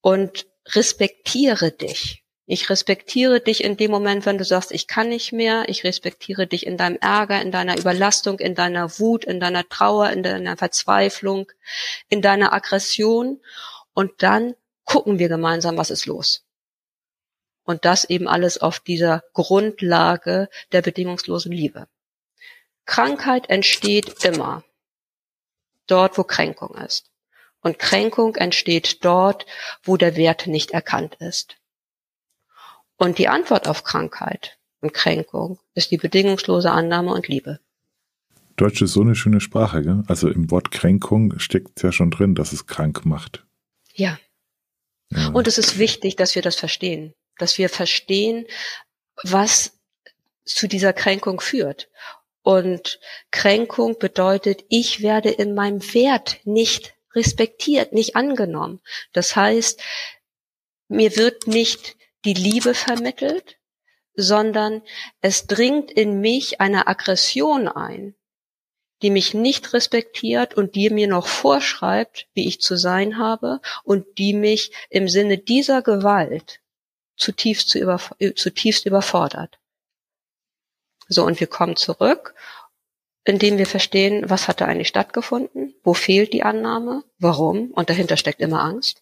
und 0.01 0.47
respektiere 0.73 1.71
dich. 1.71 2.23
Ich 2.45 2.69
respektiere 2.69 3.39
dich 3.39 3.63
in 3.63 3.77
dem 3.77 3.89
Moment, 3.89 4.25
wenn 4.25 4.37
du 4.37 4.43
sagst, 4.43 4.73
ich 4.73 4.87
kann 4.87 5.07
nicht 5.07 5.31
mehr. 5.31 5.69
Ich 5.69 5.85
respektiere 5.85 6.45
dich 6.45 6.65
in 6.65 6.75
deinem 6.75 6.97
Ärger, 6.99 7.41
in 7.41 7.51
deiner 7.51 7.77
Überlastung, 7.77 8.39
in 8.39 8.53
deiner 8.53 8.99
Wut, 8.99 9.23
in 9.23 9.39
deiner 9.39 9.67
Trauer, 9.69 10.09
in 10.09 10.23
deiner 10.23 10.57
Verzweiflung, 10.57 11.49
in 12.09 12.21
deiner 12.21 12.51
Aggression. 12.51 13.39
Und 13.93 14.11
dann 14.23 14.55
gucken 14.83 15.19
wir 15.19 15.29
gemeinsam, 15.29 15.77
was 15.77 15.89
ist 15.89 16.05
los. 16.05 16.43
Und 17.63 17.85
das 17.85 18.03
eben 18.03 18.27
alles 18.27 18.57
auf 18.57 18.81
dieser 18.81 19.23
Grundlage 19.31 20.49
der 20.73 20.81
bedingungslosen 20.81 21.51
Liebe. 21.53 21.87
Krankheit 22.85 23.49
entsteht 23.49 24.23
immer 24.23 24.63
dort, 25.87 26.17
wo 26.17 26.23
Kränkung 26.23 26.75
ist. 26.75 27.09
Und 27.61 27.79
Kränkung 27.79 28.35
entsteht 28.35 29.03
dort, 29.05 29.45
wo 29.83 29.95
der 29.95 30.15
Wert 30.15 30.47
nicht 30.47 30.71
erkannt 30.71 31.15
ist. 31.19 31.55
Und 32.97 33.17
die 33.17 33.29
Antwort 33.29 33.67
auf 33.67 33.83
Krankheit 33.83 34.57
und 34.81 34.93
Kränkung 34.93 35.59
ist 35.73 35.91
die 35.91 35.97
bedingungslose 35.97 36.71
Annahme 36.71 37.11
und 37.13 37.27
Liebe. 37.27 37.59
Deutsch 38.55 38.81
ist 38.81 38.93
so 38.93 39.01
eine 39.01 39.15
schöne 39.15 39.41
Sprache, 39.41 39.81
gell? 39.81 40.03
Also 40.07 40.29
im 40.29 40.51
Wort 40.51 40.71
Kränkung 40.71 41.39
steckt 41.39 41.81
ja 41.81 41.91
schon 41.91 42.11
drin, 42.11 42.35
dass 42.35 42.53
es 42.53 42.67
krank 42.67 43.05
macht. 43.05 43.45
Ja. 43.93 44.19
ja. 45.09 45.29
Und 45.29 45.47
es 45.47 45.57
ist 45.57 45.79
wichtig, 45.79 46.17
dass 46.17 46.35
wir 46.35 46.41
das 46.41 46.55
verstehen. 46.55 47.13
Dass 47.37 47.57
wir 47.57 47.69
verstehen, 47.69 48.45
was 49.23 49.79
zu 50.45 50.67
dieser 50.67 50.93
Kränkung 50.93 51.39
führt. 51.39 51.89
Und 52.43 52.99
Kränkung 53.31 53.97
bedeutet, 53.97 54.65
ich 54.69 55.01
werde 55.01 55.29
in 55.29 55.55
meinem 55.55 55.81
Wert 55.93 56.39
nicht 56.43 56.93
respektiert, 57.15 57.93
nicht 57.93 58.15
angenommen. 58.15 58.81
Das 59.13 59.35
heißt, 59.35 59.81
mir 60.89 61.15
wird 61.15 61.47
nicht 61.47 61.95
die 62.25 62.33
Liebe 62.33 62.73
vermittelt, 62.73 63.57
sondern 64.15 64.81
es 65.21 65.47
dringt 65.47 65.91
in 65.91 66.19
mich 66.19 66.59
eine 66.59 66.87
Aggression 66.87 67.67
ein, 67.67 68.15
die 69.01 69.09
mich 69.09 69.33
nicht 69.33 69.73
respektiert 69.73 70.53
und 70.53 70.75
die 70.75 70.89
mir 70.89 71.07
noch 71.07 71.27
vorschreibt, 71.27 72.27
wie 72.33 72.47
ich 72.47 72.61
zu 72.61 72.75
sein 72.77 73.17
habe 73.17 73.59
und 73.83 74.17
die 74.17 74.33
mich 74.33 74.71
im 74.89 75.07
Sinne 75.07 75.37
dieser 75.37 75.81
Gewalt 75.81 76.59
zutiefst, 77.15 77.69
zu 77.69 77.79
über, 77.79 77.99
zutiefst 78.35 78.85
überfordert. 78.85 79.59
So, 81.13 81.23
und 81.23 81.39
wir 81.39 81.47
kommen 81.47 81.75
zurück, 81.75 82.35
indem 83.23 83.57
wir 83.57 83.67
verstehen, 83.67 84.29
was 84.29 84.47
hat 84.47 84.61
da 84.61 84.65
eigentlich 84.65 84.89
stattgefunden, 84.89 85.75
wo 85.83 85.93
fehlt 85.93 86.33
die 86.33 86.43
Annahme, 86.43 87.03
warum, 87.19 87.71
und 87.71 87.89
dahinter 87.89 88.17
steckt 88.17 88.41
immer 88.41 88.61
Angst. 88.61 89.01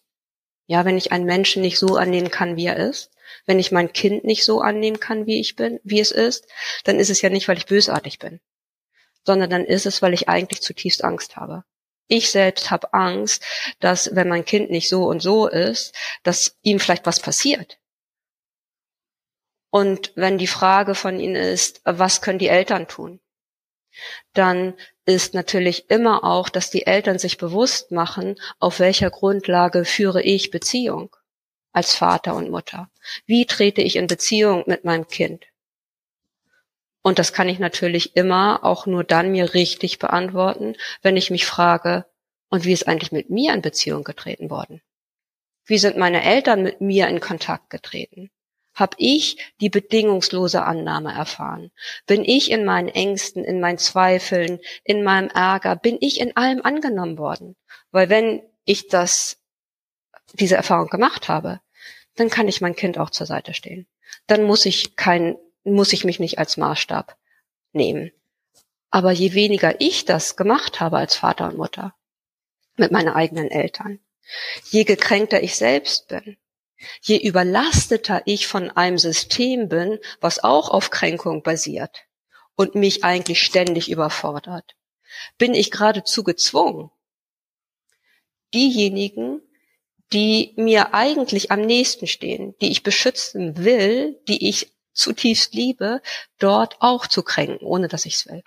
Ja, 0.66 0.84
wenn 0.84 0.96
ich 0.96 1.10
einen 1.10 1.24
Menschen 1.24 1.62
nicht 1.62 1.78
so 1.78 1.96
annehmen 1.96 2.30
kann, 2.30 2.56
wie 2.56 2.66
er 2.66 2.76
ist, 2.76 3.10
wenn 3.46 3.58
ich 3.58 3.72
mein 3.72 3.92
Kind 3.92 4.24
nicht 4.24 4.44
so 4.44 4.60
annehmen 4.60 5.00
kann, 5.00 5.26
wie 5.26 5.40
ich 5.40 5.56
bin, 5.56 5.80
wie 5.82 6.00
es 6.00 6.12
ist, 6.12 6.46
dann 6.84 7.00
ist 7.00 7.10
es 7.10 7.20
ja 7.20 7.30
nicht, 7.30 7.48
weil 7.48 7.58
ich 7.58 7.66
bösartig 7.66 8.18
bin, 8.18 8.40
sondern 9.24 9.50
dann 9.50 9.64
ist 9.64 9.86
es, 9.86 10.02
weil 10.02 10.14
ich 10.14 10.28
eigentlich 10.28 10.62
zutiefst 10.62 11.02
Angst 11.02 11.36
habe. 11.36 11.64
Ich 12.06 12.30
selbst 12.30 12.70
habe 12.70 12.92
Angst, 12.92 13.42
dass 13.80 14.14
wenn 14.14 14.28
mein 14.28 14.44
Kind 14.44 14.70
nicht 14.70 14.88
so 14.88 15.04
und 15.06 15.20
so 15.20 15.48
ist, 15.48 15.94
dass 16.22 16.58
ihm 16.62 16.78
vielleicht 16.78 17.06
was 17.06 17.20
passiert. 17.20 17.78
Und 19.72 20.12
wenn 20.16 20.36
die 20.36 20.46
Frage 20.46 20.94
von 20.94 21.18
Ihnen 21.18 21.34
ist, 21.34 21.80
was 21.84 22.20
können 22.20 22.38
die 22.38 22.48
Eltern 22.48 22.88
tun? 22.88 23.20
Dann 24.34 24.74
ist 25.06 25.32
natürlich 25.32 25.88
immer 25.88 26.24
auch, 26.24 26.50
dass 26.50 26.68
die 26.68 26.84
Eltern 26.84 27.18
sich 27.18 27.38
bewusst 27.38 27.90
machen, 27.90 28.38
auf 28.58 28.80
welcher 28.80 29.10
Grundlage 29.10 29.86
führe 29.86 30.22
ich 30.22 30.50
Beziehung 30.50 31.16
als 31.72 31.94
Vater 31.94 32.36
und 32.36 32.50
Mutter? 32.50 32.90
Wie 33.24 33.46
trete 33.46 33.80
ich 33.80 33.96
in 33.96 34.08
Beziehung 34.08 34.64
mit 34.66 34.84
meinem 34.84 35.08
Kind? 35.08 35.46
Und 37.00 37.18
das 37.18 37.32
kann 37.32 37.48
ich 37.48 37.58
natürlich 37.58 38.14
immer 38.14 38.64
auch 38.64 38.84
nur 38.84 39.04
dann 39.04 39.32
mir 39.32 39.54
richtig 39.54 39.98
beantworten, 39.98 40.76
wenn 41.00 41.16
ich 41.16 41.30
mich 41.30 41.46
frage, 41.46 42.04
und 42.50 42.66
wie 42.66 42.74
ist 42.74 42.88
eigentlich 42.88 43.12
mit 43.12 43.30
mir 43.30 43.54
in 43.54 43.62
Beziehung 43.62 44.04
getreten 44.04 44.50
worden? 44.50 44.82
Wie 45.64 45.78
sind 45.78 45.96
meine 45.96 46.22
Eltern 46.22 46.62
mit 46.62 46.82
mir 46.82 47.08
in 47.08 47.20
Kontakt 47.20 47.70
getreten? 47.70 48.30
Hab 48.74 48.94
ich 48.98 49.52
die 49.60 49.68
bedingungslose 49.68 50.62
Annahme 50.62 51.12
erfahren? 51.12 51.70
Bin 52.06 52.24
ich 52.24 52.50
in 52.50 52.64
meinen 52.64 52.88
Ängsten, 52.88 53.44
in 53.44 53.60
meinen 53.60 53.78
Zweifeln, 53.78 54.60
in 54.84 55.02
meinem 55.02 55.28
Ärger, 55.28 55.76
bin 55.76 55.98
ich 56.00 56.20
in 56.20 56.36
allem 56.36 56.62
angenommen 56.62 57.18
worden? 57.18 57.56
Weil 57.90 58.08
wenn 58.08 58.42
ich 58.64 58.88
das, 58.88 59.38
diese 60.32 60.56
Erfahrung 60.56 60.88
gemacht 60.88 61.28
habe, 61.28 61.60
dann 62.16 62.30
kann 62.30 62.48
ich 62.48 62.60
mein 62.60 62.76
Kind 62.76 62.98
auch 62.98 63.10
zur 63.10 63.26
Seite 63.26 63.54
stehen. 63.54 63.86
Dann 64.26 64.44
muss 64.44 64.66
ich 64.66 64.96
kein, 64.96 65.36
muss 65.64 65.92
ich 65.92 66.04
mich 66.04 66.18
nicht 66.18 66.38
als 66.38 66.56
Maßstab 66.56 67.16
nehmen. 67.72 68.12
Aber 68.90 69.12
je 69.12 69.34
weniger 69.34 69.80
ich 69.80 70.04
das 70.04 70.36
gemacht 70.36 70.80
habe 70.80 70.98
als 70.98 71.16
Vater 71.16 71.48
und 71.48 71.56
Mutter, 71.56 71.94
mit 72.76 72.92
meinen 72.92 73.08
eigenen 73.08 73.50
Eltern. 73.50 74.00
Je 74.70 74.84
gekränkter 74.84 75.42
ich 75.42 75.56
selbst 75.56 76.08
bin, 76.08 76.36
je 77.00 77.16
überlasteter 77.16 78.22
ich 78.26 78.46
von 78.46 78.70
einem 78.70 78.98
System 78.98 79.68
bin, 79.68 79.98
was 80.20 80.42
auch 80.42 80.70
auf 80.70 80.90
Kränkung 80.90 81.42
basiert 81.42 82.04
und 82.56 82.74
mich 82.74 83.04
eigentlich 83.04 83.42
ständig 83.42 83.90
überfordert, 83.90 84.74
bin 85.38 85.54
ich 85.54 85.70
geradezu 85.70 86.24
gezwungen, 86.24 86.90
diejenigen, 88.54 89.40
die 90.12 90.52
mir 90.56 90.94
eigentlich 90.94 91.50
am 91.50 91.62
nächsten 91.62 92.06
stehen, 92.06 92.54
die 92.60 92.70
ich 92.70 92.82
beschützen 92.82 93.56
will, 93.56 94.20
die 94.28 94.48
ich 94.48 94.72
zutiefst 94.92 95.54
liebe, 95.54 96.02
dort 96.38 96.76
auch 96.80 97.06
zu 97.06 97.22
kränken, 97.22 97.66
ohne 97.66 97.88
dass 97.88 98.04
ich 98.04 98.14
es 98.14 98.26
will. 98.26 98.42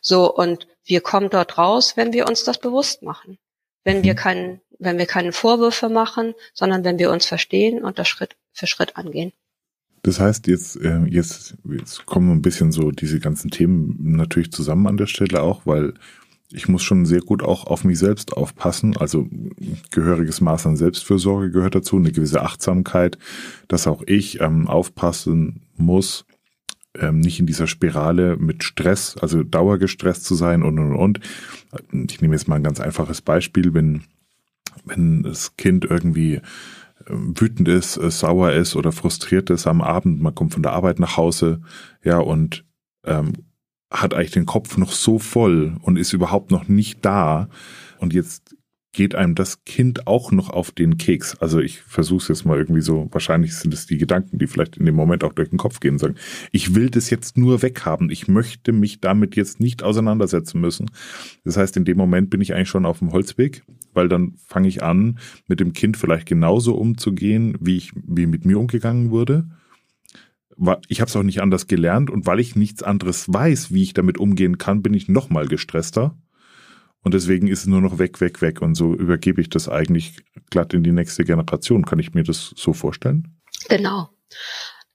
So, 0.00 0.32
und 0.32 0.68
wir 0.84 1.00
kommen 1.00 1.28
dort 1.28 1.58
raus, 1.58 1.96
wenn 1.96 2.12
wir 2.12 2.26
uns 2.28 2.44
das 2.44 2.58
bewusst 2.58 3.02
machen. 3.02 3.38
Wenn 3.86 4.02
wir 4.02 4.12
mhm. 4.12 4.18
keinen, 4.18 4.60
wenn 4.78 4.98
wir 4.98 5.06
keine 5.06 5.32
Vorwürfe 5.32 5.88
machen, 5.88 6.34
sondern 6.52 6.84
wenn 6.84 6.98
wir 6.98 7.10
uns 7.10 7.24
verstehen 7.24 7.84
und 7.84 7.98
das 7.98 8.08
Schritt 8.08 8.36
für 8.52 8.66
Schritt 8.66 8.96
angehen. 8.96 9.32
Das 10.02 10.20
heißt, 10.20 10.46
jetzt, 10.48 10.76
äh, 10.76 11.04
jetzt, 11.06 11.56
jetzt 11.64 12.04
kommen 12.04 12.30
ein 12.30 12.42
bisschen 12.42 12.72
so 12.72 12.90
diese 12.90 13.20
ganzen 13.20 13.50
Themen 13.50 13.96
natürlich 14.16 14.52
zusammen 14.52 14.86
an 14.86 14.96
der 14.96 15.06
Stelle 15.06 15.42
auch, 15.42 15.66
weil 15.66 15.94
ich 16.50 16.68
muss 16.68 16.82
schon 16.82 17.06
sehr 17.06 17.20
gut 17.20 17.42
auch 17.42 17.66
auf 17.66 17.84
mich 17.84 17.98
selbst 17.98 18.32
aufpassen. 18.32 18.96
Also 18.96 19.28
gehöriges 19.90 20.40
Maß 20.40 20.66
an 20.66 20.76
Selbstfürsorge 20.76 21.50
gehört 21.50 21.74
dazu, 21.74 21.96
eine 21.96 22.12
gewisse 22.12 22.42
Achtsamkeit, 22.42 23.18
dass 23.68 23.86
auch 23.86 24.02
ich 24.06 24.40
ähm, 24.40 24.68
aufpassen 24.68 25.62
muss, 25.76 26.24
ähm, 27.00 27.20
nicht 27.20 27.40
in 27.40 27.46
dieser 27.46 27.66
Spirale 27.66 28.36
mit 28.36 28.64
Stress, 28.64 29.16
also 29.16 29.42
dauergestresst 29.42 30.24
zu 30.24 30.34
sein 30.34 30.62
und 30.62 30.78
und 30.78 30.94
und. 30.94 31.20
Ich 32.08 32.20
nehme 32.20 32.34
jetzt 32.34 32.48
mal 32.48 32.56
ein 32.56 32.64
ganz 32.64 32.80
einfaches 32.80 33.22
Beispiel, 33.22 33.74
wenn, 33.74 34.02
wenn 34.84 35.22
das 35.22 35.56
Kind 35.56 35.84
irgendwie 35.84 36.40
ähm, 37.08 37.38
wütend 37.38 37.68
ist, 37.68 37.96
äh, 37.96 38.10
sauer 38.10 38.52
ist 38.52 38.76
oder 38.76 38.92
frustriert 38.92 39.50
ist 39.50 39.66
am 39.66 39.80
Abend, 39.80 40.20
man 40.20 40.34
kommt 40.34 40.52
von 40.52 40.62
der 40.62 40.72
Arbeit 40.72 40.98
nach 40.98 41.16
Hause, 41.16 41.60
ja, 42.02 42.18
und 42.18 42.64
ähm, 43.04 43.32
hat 43.90 44.14
eigentlich 44.14 44.32
den 44.32 44.46
Kopf 44.46 44.76
noch 44.76 44.92
so 44.92 45.18
voll 45.18 45.76
und 45.82 45.96
ist 45.96 46.12
überhaupt 46.12 46.50
noch 46.50 46.68
nicht 46.68 47.04
da. 47.04 47.48
Und 47.98 48.12
jetzt 48.12 48.55
geht 48.96 49.14
einem 49.14 49.34
das 49.34 49.62
Kind 49.64 50.06
auch 50.06 50.32
noch 50.32 50.48
auf 50.48 50.70
den 50.70 50.96
Keks. 50.96 51.36
Also 51.36 51.60
ich 51.60 51.82
versuche 51.82 52.22
es 52.22 52.28
jetzt 52.28 52.46
mal 52.46 52.56
irgendwie 52.56 52.80
so, 52.80 53.08
wahrscheinlich 53.12 53.54
sind 53.54 53.74
es 53.74 53.86
die 53.86 53.98
Gedanken, 53.98 54.38
die 54.38 54.46
vielleicht 54.46 54.78
in 54.78 54.86
dem 54.86 54.94
Moment 54.94 55.22
auch 55.22 55.34
durch 55.34 55.50
den 55.50 55.58
Kopf 55.58 55.80
gehen 55.80 55.98
sagen, 55.98 56.14
ich 56.50 56.74
will 56.74 56.88
das 56.88 57.10
jetzt 57.10 57.36
nur 57.36 57.60
weghaben. 57.60 58.08
Ich 58.08 58.26
möchte 58.26 58.72
mich 58.72 59.02
damit 59.02 59.36
jetzt 59.36 59.60
nicht 59.60 59.82
auseinandersetzen 59.82 60.62
müssen. 60.62 60.90
Das 61.44 61.58
heißt, 61.58 61.76
in 61.76 61.84
dem 61.84 61.98
Moment 61.98 62.30
bin 62.30 62.40
ich 62.40 62.54
eigentlich 62.54 62.70
schon 62.70 62.86
auf 62.86 63.00
dem 63.00 63.12
Holzweg, 63.12 63.64
weil 63.92 64.08
dann 64.08 64.32
fange 64.46 64.68
ich 64.68 64.82
an, 64.82 65.18
mit 65.46 65.60
dem 65.60 65.74
Kind 65.74 65.98
vielleicht 65.98 66.26
genauso 66.26 66.74
umzugehen, 66.74 67.58
wie 67.60 67.76
ich, 67.76 67.92
wie 67.94 68.26
mit 68.26 68.46
mir 68.46 68.58
umgegangen 68.58 69.10
wurde 69.10 69.46
ich 70.88 71.02
habe 71.02 71.08
es 71.10 71.16
auch 71.16 71.22
nicht 71.22 71.42
anders 71.42 71.66
gelernt 71.66 72.08
und 72.08 72.24
weil 72.24 72.40
ich 72.40 72.56
nichts 72.56 72.82
anderes 72.82 73.30
weiß, 73.30 73.72
wie 73.72 73.82
ich 73.82 73.92
damit 73.92 74.16
umgehen 74.16 74.56
kann, 74.56 74.80
bin 74.80 74.94
ich 74.94 75.06
noch 75.06 75.28
mal 75.28 75.48
gestresster. 75.48 76.16
Und 77.06 77.14
deswegen 77.14 77.46
ist 77.46 77.60
es 77.60 77.66
nur 77.66 77.80
noch 77.80 78.00
weg, 78.00 78.20
weg, 78.20 78.42
weg. 78.42 78.60
Und 78.60 78.74
so 78.74 78.92
übergebe 78.92 79.40
ich 79.40 79.48
das 79.48 79.68
eigentlich 79.68 80.16
glatt 80.50 80.74
in 80.74 80.82
die 80.82 80.90
nächste 80.90 81.24
Generation. 81.24 81.84
Kann 81.84 82.00
ich 82.00 82.14
mir 82.14 82.24
das 82.24 82.52
so 82.56 82.72
vorstellen? 82.72 83.38
Genau. 83.68 84.08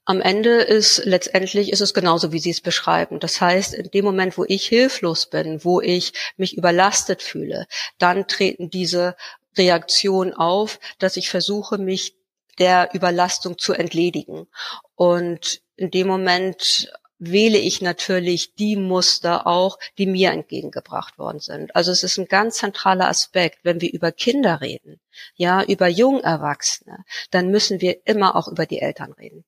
Am 0.04 0.20
Ende 0.20 0.60
ist 0.60 1.06
letztendlich 1.06 1.72
ist 1.72 1.80
es 1.80 1.94
genauso, 1.94 2.30
wie 2.30 2.38
Sie 2.38 2.50
es 2.50 2.60
beschreiben. 2.60 3.18
Das 3.18 3.40
heißt, 3.40 3.72
in 3.72 3.90
dem 3.92 4.04
Moment, 4.04 4.36
wo 4.36 4.44
ich 4.46 4.66
hilflos 4.66 5.30
bin, 5.30 5.64
wo 5.64 5.80
ich 5.80 6.12
mich 6.36 6.54
überlastet 6.54 7.22
fühle, 7.22 7.66
dann 7.96 8.28
treten 8.28 8.68
diese 8.68 9.16
Reaktionen 9.56 10.34
auf, 10.34 10.80
dass 10.98 11.16
ich 11.16 11.30
versuche, 11.30 11.78
mich 11.78 12.18
der 12.58 12.90
Überlastung 12.92 13.56
zu 13.56 13.72
entledigen. 13.72 14.48
Und 14.96 15.62
in 15.76 15.90
dem 15.90 16.08
Moment 16.08 16.92
wähle 17.24 17.58
ich 17.58 17.80
natürlich 17.80 18.54
die 18.54 18.74
Muster 18.74 19.46
auch, 19.46 19.78
die 19.96 20.06
mir 20.06 20.32
entgegengebracht 20.32 21.18
worden 21.18 21.38
sind. 21.38 21.76
Also 21.76 21.92
es 21.92 22.02
ist 22.02 22.18
ein 22.18 22.26
ganz 22.26 22.56
zentraler 22.56 23.08
Aspekt, 23.08 23.60
wenn 23.62 23.80
wir 23.80 23.92
über 23.92 24.10
Kinder 24.10 24.60
reden, 24.60 25.00
ja, 25.36 25.62
über 25.62 25.86
Jungerwachsene, 25.86 27.04
dann 27.30 27.48
müssen 27.48 27.80
wir 27.80 28.06
immer 28.06 28.34
auch 28.34 28.48
über 28.48 28.66
die 28.66 28.80
Eltern 28.80 29.12
reden. 29.12 29.44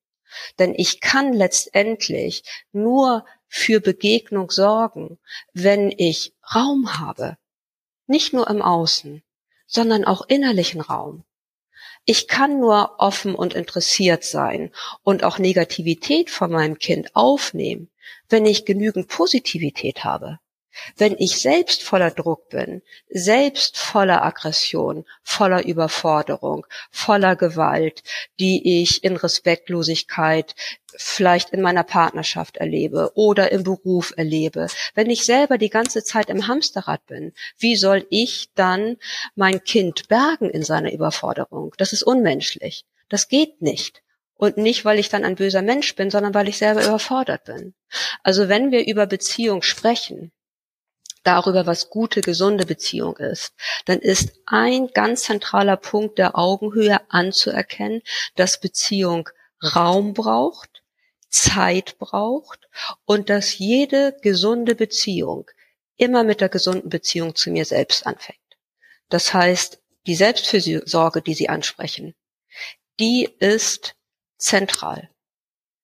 Denn 0.61 0.73
ich 0.77 1.01
kann 1.01 1.33
letztendlich 1.33 2.45
nur 2.73 3.25
für 3.49 3.81
Begegnung 3.81 4.51
sorgen, 4.51 5.19
wenn 5.53 5.93
ich 5.97 6.33
Raum 6.55 7.01
habe. 7.01 7.37
Nicht 8.07 8.33
nur 8.33 8.49
im 8.49 8.63
Außen, 8.63 9.23
sondern 9.67 10.05
auch 10.05 10.29
innerlichen 10.29 10.81
Raum. 10.81 11.25
Ich 12.07 12.29
kann 12.29 12.61
nur 12.61 12.97
offen 12.99 13.35
und 13.35 13.55
interessiert 13.55 14.25
sein 14.25 14.73
und 15.03 15.25
auch 15.25 15.39
Negativität 15.39 16.29
von 16.29 16.51
meinem 16.51 16.79
Kind 16.79 17.17
aufnehmen, 17.17 17.89
wenn 18.29 18.45
ich 18.45 18.67
genügend 18.67 19.09
Positivität 19.09 20.05
habe. 20.05 20.39
Wenn 20.97 21.17
ich 21.19 21.39
selbst 21.39 21.83
voller 21.83 22.11
Druck 22.11 22.49
bin, 22.49 22.83
selbst 23.09 23.79
voller 23.79 24.23
Aggression, 24.23 25.07
voller 25.23 25.65
Überforderung, 25.65 26.67
voller 26.91 27.37
Gewalt, 27.37 28.03
die 28.41 28.83
ich 28.83 29.05
in 29.05 29.17
Respektlosigkeit 29.17 30.55
vielleicht 30.97 31.51
in 31.51 31.61
meiner 31.61 31.83
Partnerschaft 31.83 32.57
erlebe 32.57 33.13
oder 33.15 33.53
im 33.53 33.63
Beruf 33.63 34.13
erlebe, 34.17 34.69
wenn 34.95 35.11
ich 35.11 35.25
selber 35.25 35.59
die 35.59 35.71
ganze 35.71 36.05
Zeit 36.05 36.31
im 36.31 36.47
Hamsterrad 36.47 37.05
bin, 37.07 37.33
wie 37.59 37.77
soll 37.77 38.07
ich 38.11 38.51
dann 38.55 38.97
mein 39.35 39.65
Kind 39.65 40.09
bergen 40.09 40.51
in 40.51 40.63
seiner 40.63 40.93
Überforderung? 40.93 41.75
Das 41.79 41.93
ist 41.93 42.03
unmenschlich. 42.03 42.85
Das 43.09 43.29
geht 43.29 43.61
nicht. 43.61 44.03
Und 44.37 44.57
nicht, 44.57 44.85
weil 44.85 44.99
ich 44.99 45.09
dann 45.09 45.25
ein 45.25 45.37
böser 45.37 45.63
Mensch 45.63 45.95
bin, 45.95 46.11
sondern 46.11 46.35
weil 46.35 46.49
ich 46.49 46.59
selber 46.59 46.85
überfordert 46.85 47.45
bin. 47.45 47.75
Also 48.23 48.49
wenn 48.49 48.73
wir 48.73 48.87
über 48.87 49.07
Beziehung 49.07 49.63
sprechen, 49.63 50.33
darüber, 51.23 51.67
was 51.67 51.91
gute, 51.91 52.21
gesunde 52.21 52.67
Beziehung 52.67 53.17
ist, 53.17 53.55
dann 53.87 53.99
ist 53.99 54.33
ein 54.47 54.89
ganz 54.89 55.23
zentraler 55.23 55.77
Punkt 55.77 56.19
der 56.19 56.37
Augenhöhe 56.37 57.01
anzuerkennen, 57.09 58.03
dass 58.37 58.61
Beziehung 58.61 59.29
Raum 59.63 60.13
braucht, 60.13 60.74
Zeit 61.35 61.99
braucht 61.99 62.69
und 63.05 63.29
dass 63.29 63.59
jede 63.59 64.17
gesunde 64.23 64.75
Beziehung 64.75 65.51
immer 65.97 66.25
mit 66.25 66.41
der 66.41 66.49
gesunden 66.49 66.89
Beziehung 66.89 67.35
zu 67.35 67.51
mir 67.51 67.65
selbst 67.65 68.07
anfängt. 68.07 68.39
Das 69.09 69.35
heißt, 69.35 69.83
die 70.07 70.15
Selbstfürsorge, 70.15 71.23
die 71.23 71.35
Sie 71.35 71.49
ansprechen, 71.49 72.15
die 73.01 73.29
ist 73.39 73.97
zentral. 74.39 75.11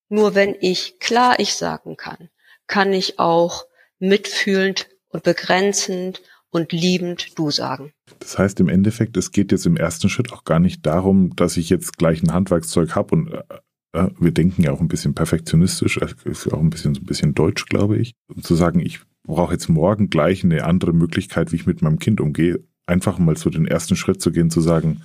Nur 0.08 0.34
wenn 0.34 0.56
ich 0.60 0.98
klar 0.98 1.38
ich 1.38 1.54
sagen 1.54 1.96
kann, 1.96 2.30
kann 2.66 2.92
ich 2.92 3.18
auch 3.18 3.64
mitfühlend 3.98 4.88
und 5.08 5.24
begrenzend 5.24 6.22
und 6.50 6.72
liebend 6.72 7.38
du 7.38 7.50
sagen. 7.50 7.92
Das 8.18 8.38
heißt 8.38 8.60
im 8.60 8.68
Endeffekt, 8.68 9.16
es 9.16 9.30
geht 9.30 9.52
jetzt 9.52 9.66
im 9.66 9.76
ersten 9.76 10.08
Schritt 10.08 10.32
auch 10.32 10.44
gar 10.44 10.58
nicht 10.60 10.84
darum, 10.86 11.34
dass 11.36 11.56
ich 11.56 11.70
jetzt 11.70 11.96
gleich 11.96 12.22
ein 12.22 12.32
Handwerkszeug 12.32 12.94
habe 12.94 13.14
und 13.14 13.44
äh 13.92 14.08
wir 14.18 14.32
denken 14.32 14.62
ja 14.62 14.72
auch 14.72 14.80
ein 14.80 14.88
bisschen 14.88 15.14
perfektionistisch, 15.14 15.98
ist 16.24 16.52
auch 16.52 16.60
ein 16.60 16.70
bisschen 16.70 16.94
so 16.94 17.00
ein 17.00 17.06
bisschen 17.06 17.34
deutsch, 17.34 17.66
glaube 17.66 17.98
ich, 17.98 18.14
um 18.28 18.42
zu 18.42 18.54
sagen, 18.54 18.80
ich 18.80 19.00
brauche 19.22 19.52
jetzt 19.52 19.68
morgen 19.68 20.10
gleich 20.10 20.44
eine 20.44 20.64
andere 20.64 20.92
Möglichkeit, 20.92 21.52
wie 21.52 21.56
ich 21.56 21.66
mit 21.66 21.82
meinem 21.82 21.98
Kind 21.98 22.20
umgehe, 22.20 22.64
einfach 22.86 23.18
mal 23.18 23.36
so 23.36 23.50
den 23.50 23.66
ersten 23.66 23.96
Schritt 23.96 24.20
zu 24.20 24.32
gehen, 24.32 24.50
zu 24.50 24.60
sagen, 24.60 25.02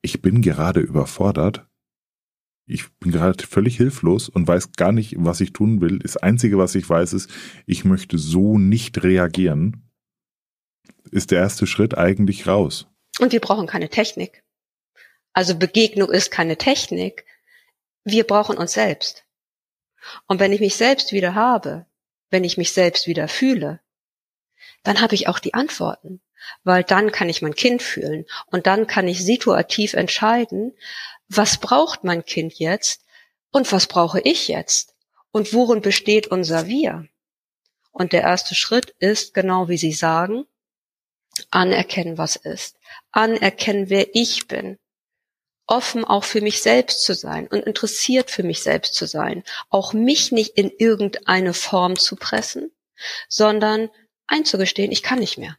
ich 0.00 0.22
bin 0.22 0.42
gerade 0.42 0.80
überfordert 0.80 1.66
ich 2.66 2.90
bin 2.98 3.12
gerade 3.12 3.44
völlig 3.46 3.76
hilflos 3.76 4.28
und 4.28 4.46
weiß 4.46 4.72
gar 4.72 4.92
nicht, 4.92 5.14
was 5.18 5.40
ich 5.40 5.52
tun 5.52 5.80
will. 5.80 5.98
Das 5.98 6.16
Einzige, 6.16 6.58
was 6.58 6.74
ich 6.74 6.88
weiß, 6.88 7.12
ist, 7.12 7.30
ich 7.66 7.84
möchte 7.84 8.18
so 8.18 8.58
nicht 8.58 9.02
reagieren, 9.02 9.90
ist 11.10 11.30
der 11.30 11.40
erste 11.40 11.66
Schritt 11.66 11.98
eigentlich 11.98 12.46
raus. 12.46 12.86
Und 13.18 13.32
wir 13.32 13.40
brauchen 13.40 13.66
keine 13.66 13.88
Technik. 13.88 14.42
Also 15.34 15.56
Begegnung 15.56 16.10
ist 16.10 16.30
keine 16.30 16.56
Technik. 16.56 17.24
Wir 18.04 18.24
brauchen 18.24 18.56
uns 18.56 18.72
selbst. 18.72 19.24
Und 20.26 20.40
wenn 20.40 20.52
ich 20.52 20.60
mich 20.60 20.76
selbst 20.76 21.12
wieder 21.12 21.34
habe, 21.34 21.86
wenn 22.30 22.44
ich 22.44 22.56
mich 22.56 22.72
selbst 22.72 23.06
wieder 23.06 23.28
fühle, 23.28 23.80
dann 24.82 25.00
habe 25.00 25.14
ich 25.14 25.28
auch 25.28 25.38
die 25.38 25.54
Antworten, 25.54 26.20
weil 26.64 26.82
dann 26.82 27.12
kann 27.12 27.28
ich 27.28 27.42
mein 27.42 27.54
Kind 27.54 27.82
fühlen 27.82 28.26
und 28.46 28.66
dann 28.66 28.86
kann 28.86 29.06
ich 29.06 29.24
situativ 29.24 29.94
entscheiden, 29.94 30.76
was 31.28 31.58
braucht 31.58 32.04
mein 32.04 32.24
Kind 32.24 32.54
jetzt 32.54 33.04
und 33.50 33.70
was 33.70 33.86
brauche 33.86 34.20
ich 34.20 34.48
jetzt 34.48 34.94
und 35.30 35.54
worin 35.54 35.80
besteht 35.80 36.26
unser 36.26 36.66
Wir. 36.66 37.06
Und 37.92 38.12
der 38.12 38.22
erste 38.22 38.54
Schritt 38.54 38.94
ist, 38.98 39.34
genau 39.34 39.68
wie 39.68 39.76
Sie 39.76 39.92
sagen, 39.92 40.46
anerkennen, 41.50 42.18
was 42.18 42.36
ist, 42.36 42.78
anerkennen, 43.10 43.88
wer 43.90 44.14
ich 44.14 44.48
bin, 44.48 44.78
offen 45.72 46.04
auch 46.04 46.24
für 46.24 46.42
mich 46.42 46.60
selbst 46.60 47.02
zu 47.02 47.14
sein 47.14 47.46
und 47.46 47.64
interessiert 47.64 48.30
für 48.30 48.42
mich 48.42 48.62
selbst 48.62 48.94
zu 48.94 49.06
sein, 49.06 49.42
auch 49.70 49.94
mich 49.94 50.30
nicht 50.30 50.58
in 50.58 50.70
irgendeine 50.70 51.54
Form 51.54 51.96
zu 51.96 52.16
pressen, 52.16 52.70
sondern 53.28 53.88
einzugestehen, 54.26 54.92
ich 54.92 55.02
kann 55.02 55.18
nicht 55.18 55.38
mehr. 55.38 55.56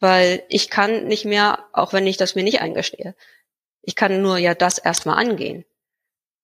Weil 0.00 0.42
ich 0.48 0.70
kann 0.70 1.06
nicht 1.06 1.26
mehr, 1.26 1.66
auch 1.74 1.92
wenn 1.92 2.06
ich 2.06 2.16
das 2.16 2.34
mir 2.34 2.42
nicht 2.42 2.62
eingestehe. 2.62 3.14
Ich 3.82 3.96
kann 3.96 4.22
nur 4.22 4.38
ja 4.38 4.54
das 4.54 4.78
erstmal 4.78 5.18
angehen. 5.18 5.66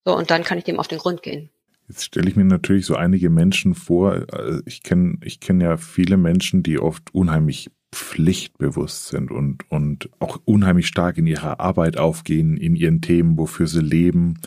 So, 0.05 0.15
und 0.15 0.31
dann 0.31 0.45
kann 0.45 0.59
ich 0.59 0.65
dem 0.65 0.79
auf 0.79 0.89
den 0.89 0.99
Grund 0.99 1.23
gehen. 1.23 1.51
Jetzt 1.89 2.05
stelle 2.05 2.29
ich 2.29 2.37
mir 2.37 2.45
natürlich 2.45 2.85
so 2.85 2.97
einige 2.97 3.31
Menschen 3.31 3.75
vor. 3.75 4.27
Äh, 4.33 4.61
ich 4.67 4.83
kenne 4.83 5.19
ich 5.23 5.41
kenne 5.41 5.65
ja 5.65 5.77
viele 5.79 6.19
Menschen, 6.19 6.63
die 6.63 6.79
oft 6.79 7.15
unheimlich 7.15 7.71
pflichtbewusst 7.95 9.09
sind 9.09 9.31
und, 9.31 9.71
und 9.71 10.11
auch 10.19 10.41
unheimlich 10.45 10.87
stark 10.87 11.19
in 11.19 11.27
ihrer 11.27 11.61
Arbeit 11.61 11.99
aufgehen, 11.99 12.57
in 12.57 12.75
ihren 12.75 13.03
Themen, 13.03 13.37
wofür 13.37 13.67
sie 13.67 13.83
leben. 13.83 14.41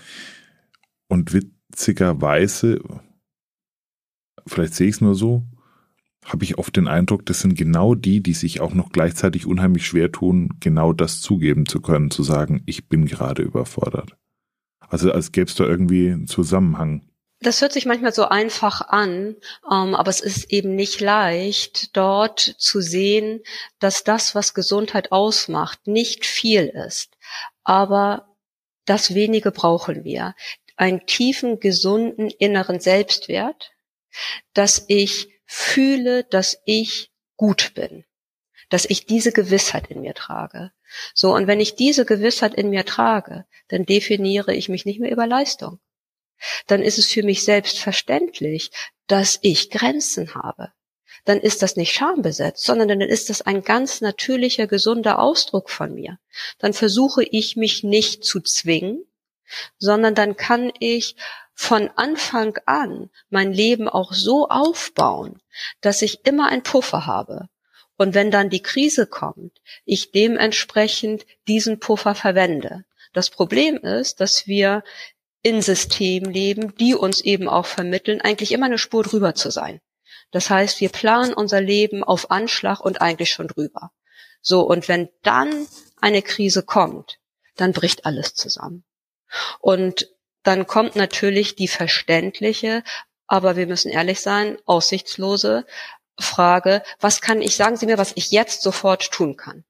Und 1.08 1.34
witzigerweise, 1.34 2.82
vielleicht 4.48 4.74
sehe 4.74 4.88
ich 4.88 4.96
es 4.96 5.02
nur 5.02 5.16
so, 5.16 5.44
habe 6.26 6.44
ich 6.44 6.58
oft 6.58 6.76
den 6.76 6.88
Eindruck, 6.88 7.26
das 7.28 7.42
sind 7.42 7.56
genau 7.56 7.94
die, 7.94 8.22
die 8.22 8.34
sich 8.34 8.60
auch 8.60 8.74
noch 8.74 8.90
gleichzeitig 8.90 9.46
unheimlich 9.46 9.86
schwer 9.86 10.12
tun, 10.12 10.50
genau 10.60 10.92
das 10.92 11.22
zugeben 11.22 11.68
zu 11.68 11.82
können, 11.82 12.10
zu 12.10 12.24
sagen, 12.24 12.64
ich 12.66 12.90
bin 12.90 13.06
gerade 13.06 13.44
überfordert. 13.44 14.18
Also 14.80 15.12
als 15.12 15.32
gäbe 15.32 15.48
es 15.48 15.56
da 15.56 15.66
irgendwie 15.66 16.12
einen 16.12 16.28
Zusammenhang. 16.28 17.04
Das 17.46 17.62
hört 17.62 17.74
sich 17.74 17.86
manchmal 17.86 18.12
so 18.12 18.26
einfach 18.26 18.82
an, 18.82 19.36
ähm, 19.72 19.94
aber 19.94 20.10
es 20.10 20.20
ist 20.20 20.52
eben 20.52 20.74
nicht 20.74 21.00
leicht, 21.00 21.96
dort 21.96 22.40
zu 22.40 22.82
sehen, 22.82 23.44
dass 23.78 24.04
das, 24.04 24.34
was 24.34 24.56
Gesundheit 24.56 25.12
ausmacht, 25.12 25.86
nicht 25.86 26.26
viel 26.26 26.66
ist. 26.70 27.16
Aber 27.64 28.36
das 28.86 29.14
wenige 29.14 29.52
brauchen 29.52 30.04
wir. 30.04 30.34
Einen 30.76 31.06
tiefen, 31.06 31.60
gesunden 31.60 32.32
inneren 32.32 32.80
Selbstwert, 32.80 33.74
dass 34.56 34.84
ich 34.88 35.30
fühle, 35.46 36.24
dass 36.24 36.58
ich 36.66 37.12
gut 37.38 37.76
bin, 37.76 38.06
dass 38.70 38.86
ich 38.86 39.06
diese 39.06 39.32
Gewissheit 39.32 39.92
in 39.92 40.02
mir 40.02 40.16
trage. 40.16 40.72
So, 41.14 41.36
und 41.36 41.46
wenn 41.46 41.60
ich 41.60 41.76
diese 41.76 42.06
Gewissheit 42.06 42.56
in 42.56 42.72
mir 42.72 42.86
trage, 42.86 43.46
dann 43.68 43.86
definiere 43.86 44.56
ich 44.56 44.68
mich 44.68 44.86
nicht 44.86 45.00
mehr 45.00 45.12
über 45.12 45.28
Leistung. 45.28 45.80
Dann 46.68 46.82
ist 46.82 46.98
es 46.98 47.08
für 47.08 47.24
mich 47.24 47.44
selbstverständlich, 47.44 48.72
dass 49.08 49.40
ich 49.42 49.70
Grenzen 49.70 50.36
habe. 50.36 50.72
Dann 51.26 51.40
ist 51.40 51.64
das 51.64 51.76
nicht 51.76 51.94
schambesetzt, 51.94 52.64
sondern 52.64 52.88
dann 52.88 53.02
ist 53.02 53.30
das 53.30 53.42
ein 53.42 53.64
ganz 53.64 54.02
natürlicher, 54.02 54.68
gesunder 54.68 55.20
Ausdruck 55.20 55.70
von 55.70 55.94
mir. 55.94 56.20
Dann 56.60 56.74
versuche 56.74 57.24
ich 57.24 57.56
mich 57.56 57.84
nicht 57.84 58.24
zu 58.24 58.42
zwingen, 58.42 59.04
sondern 59.78 60.14
dann 60.14 60.36
kann 60.36 60.72
ich 60.80 61.16
von 61.56 61.90
Anfang 61.96 62.58
an 62.66 63.10
mein 63.30 63.54
Leben 63.54 63.88
auch 63.88 64.14
so 64.14 64.50
aufbauen, 64.50 65.42
dass 65.82 66.02
ich 66.02 66.26
immer 66.26 66.50
ein 66.50 66.64
Puffer 66.64 67.06
habe. 67.06 67.50
Und 67.98 68.14
wenn 68.14 68.30
dann 68.30 68.50
die 68.50 68.62
Krise 68.62 69.08
kommt, 69.08 69.62
ich 69.86 70.12
dementsprechend 70.12 71.26
diesen 71.48 71.80
Puffer 71.80 72.14
verwende. 72.14 72.84
Das 73.14 73.30
Problem 73.30 73.78
ist, 73.78 74.20
dass 74.20 74.48
wir 74.48 74.84
in 75.46 75.62
Systemen 75.62 76.34
leben, 76.34 76.76
die 76.78 76.96
uns 76.96 77.22
eben 77.22 77.48
auch 77.48 77.68
vermitteln, 77.68 78.20
eigentlich 78.20 78.52
immer 78.52 78.66
eine 78.66 78.80
Spur 78.80 79.04
drüber 79.04 79.36
zu 79.36 79.52
sein. 79.52 79.80
Das 80.32 80.50
heißt, 80.50 80.82
wir 80.82 80.90
planen 80.90 81.36
unser 81.36 81.62
Leben 81.62 82.04
auf 82.04 82.32
Anschlag 82.32 82.80
und 82.80 83.00
eigentlich 83.00 83.30
schon 83.30 83.48
drüber. 83.48 83.92
So, 84.42 84.62
und 84.62 84.88
wenn 84.88 85.08
dann 85.22 85.68
eine 86.02 86.24
Krise 86.24 86.64
kommt, 86.64 87.20
dann 87.58 87.74
bricht 87.74 88.08
alles 88.08 88.34
zusammen. 88.34 88.86
Und 89.60 90.10
dann 90.42 90.66
kommt 90.66 90.96
natürlich 90.96 91.56
die 91.56 91.68
verständliche, 91.68 92.84
aber 93.28 93.56
wir 93.56 93.68
müssen 93.68 93.92
ehrlich 93.92 94.22
sein, 94.22 94.58
aussichtslose 94.66 95.68
Frage, 96.20 96.82
was 97.00 97.22
kann 97.22 97.44
ich, 97.44 97.56
sagen 97.56 97.78
Sie 97.78 97.86
mir, 97.86 98.00
was 98.00 98.14
ich 98.16 98.32
jetzt 98.32 98.64
sofort 98.64 99.12
tun 99.12 99.38
kann. 99.38 99.64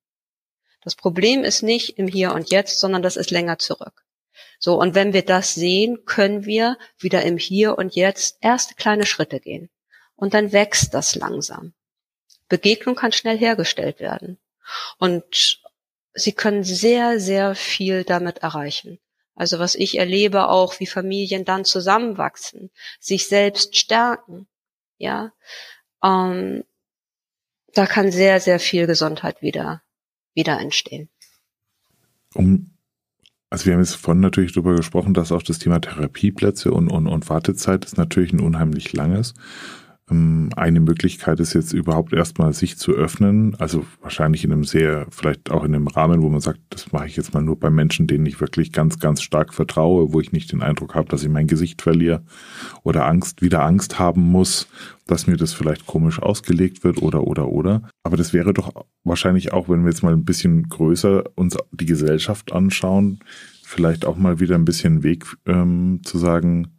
Das 0.84 0.96
Problem 0.96 1.44
ist 1.44 1.64
nicht 1.64 1.98
im 1.98 2.08
Hier 2.08 2.32
und 2.32 2.50
Jetzt, 2.50 2.80
sondern 2.80 3.02
das 3.02 3.18
ist 3.18 3.32
länger 3.32 3.60
zurück. 3.60 4.06
So, 4.60 4.80
und 4.80 4.96
wenn 4.96 5.14
wir 5.14 5.24
das 5.24 5.54
sehen, 5.54 6.06
können 6.06 6.46
wir 6.46 6.78
wieder 6.98 7.24
im 7.24 7.38
Hier 7.38 7.78
und 7.78 7.96
Jetzt 7.96 8.38
erste 8.42 8.76
kleine 8.76 9.06
Schritte 9.06 9.40
gehen. 9.40 9.70
Und 10.16 10.34
dann 10.34 10.52
wächst 10.52 10.94
das 10.94 11.16
langsam. 11.16 11.74
Begegnung 12.48 12.96
kann 12.96 13.12
schnell 13.12 13.38
hergestellt 13.38 14.00
werden. 14.00 14.38
Und 14.98 15.60
Sie 16.18 16.32
können 16.32 16.64
sehr, 16.64 17.20
sehr 17.20 17.56
viel 17.56 18.06
damit 18.06 18.38
erreichen. 18.38 19.00
Also 19.36 19.60
was 19.60 19.76
ich 19.76 19.98
erlebe 19.98 20.48
auch, 20.48 20.80
wie 20.80 20.88
Familien 20.88 21.44
dann 21.44 21.66
zusammenwachsen, 21.66 22.72
sich 23.02 23.28
selbst 23.28 23.76
stärken, 23.76 24.48
ja, 24.98 25.34
ähm, 26.02 26.64
da 27.74 27.86
kann 27.86 28.14
sehr, 28.14 28.40
sehr 28.40 28.62
viel 28.62 28.88
Gesundheit 28.88 29.42
wieder, 29.42 29.84
wieder 30.34 30.58
entstehen. 30.62 31.10
Um, 32.34 32.75
also 33.50 33.66
wir 33.66 33.74
haben 33.74 33.82
jetzt 33.82 33.96
vorhin 33.96 34.22
natürlich 34.22 34.54
darüber 34.54 34.76
gesprochen, 34.76 35.14
dass 35.14 35.32
auch 35.32 35.44
das 35.44 35.60
Thema 35.60 35.80
Therapieplätze 35.80 36.72
und, 36.72 36.90
und, 36.90 37.08
und 37.08 37.30
Wartezeit 37.30 37.86
ist 37.86 37.98
natürlich 37.98 38.34
ein 38.34 38.40
unheimlich 38.40 38.92
langes. 38.94 39.34
Ähm, 40.10 40.50
eine 40.56 40.80
Möglichkeit 40.80 41.40
ist 41.40 41.54
jetzt 41.54 41.74
überhaupt 41.74 42.14
erstmal 42.14 42.54
sich 42.54 42.78
zu 42.78 42.92
öffnen, 42.92 43.56
also 43.56 43.86
wahrscheinlich 44.02 44.44
in 44.44 44.52
einem 44.52 44.64
sehr, 44.64 45.08
vielleicht 45.10 45.50
auch 45.50 45.64
in 45.64 45.74
einem 45.74 45.88
Rahmen, 45.88 46.22
wo 46.22 46.30
man 46.30 46.42
sagt, 46.42 46.60
das 46.70 46.92
mache 46.92 47.08
ich 47.08 47.16
jetzt 47.16 47.34
mal 47.34 47.42
nur 47.42 47.60
bei 47.60 47.70
Menschen, 47.70 48.06
denen 48.06 48.26
ich 48.26 48.40
wirklich 48.40 48.72
ganz, 48.72 49.00
ganz 49.00 49.22
stark 49.22 49.54
vertraue, 49.54 50.14
wo 50.14 50.20
ich 50.22 50.32
nicht 50.32 50.52
den 50.52 50.62
Eindruck 50.62 50.94
habe, 50.94 51.10
dass 51.10 51.24
ich 51.24 51.30
mein 51.30 51.48
Gesicht 51.48 51.82
verliere 51.82 52.24
oder 52.84 53.08
Angst, 53.08 53.42
wieder 53.42 53.64
Angst 53.64 53.98
haben 53.98 54.22
muss, 54.22 54.68
dass 55.08 55.28
mir 55.28 55.38
das 55.38 55.54
vielleicht 55.54 55.88
komisch 55.88 56.22
ausgelegt 56.22 56.84
wird 56.84 57.02
oder, 57.02 57.26
oder, 57.26 57.48
oder. 57.48 57.90
Aber 58.04 58.18
das 58.18 58.34
wäre 58.34 58.54
doch 58.54 58.86
wahrscheinlich 59.04 59.54
auch, 59.54 59.70
wenn 59.70 59.84
wir 59.84 59.92
jetzt 59.92 60.04
mal 60.04 60.14
ein 60.14 60.26
bisschen 60.26 60.70
größer 60.70 61.24
uns 61.36 61.58
die 61.72 61.86
Gesellschaft 61.86 62.54
anschauen, 62.54 63.20
vielleicht 63.64 64.06
auch 64.06 64.18
mal 64.18 64.40
wieder 64.40 64.56
ein 64.56 64.66
bisschen 64.66 65.02
Weg 65.02 65.26
ähm, 65.48 66.02
zu 66.04 66.20
sagen, 66.20 66.75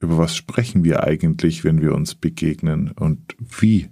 über 0.00 0.18
was 0.18 0.36
sprechen 0.36 0.84
wir 0.84 1.04
eigentlich, 1.04 1.64
wenn 1.64 1.80
wir 1.80 1.94
uns 1.94 2.14
begegnen 2.14 2.92
und 2.92 3.34
wie 3.38 3.90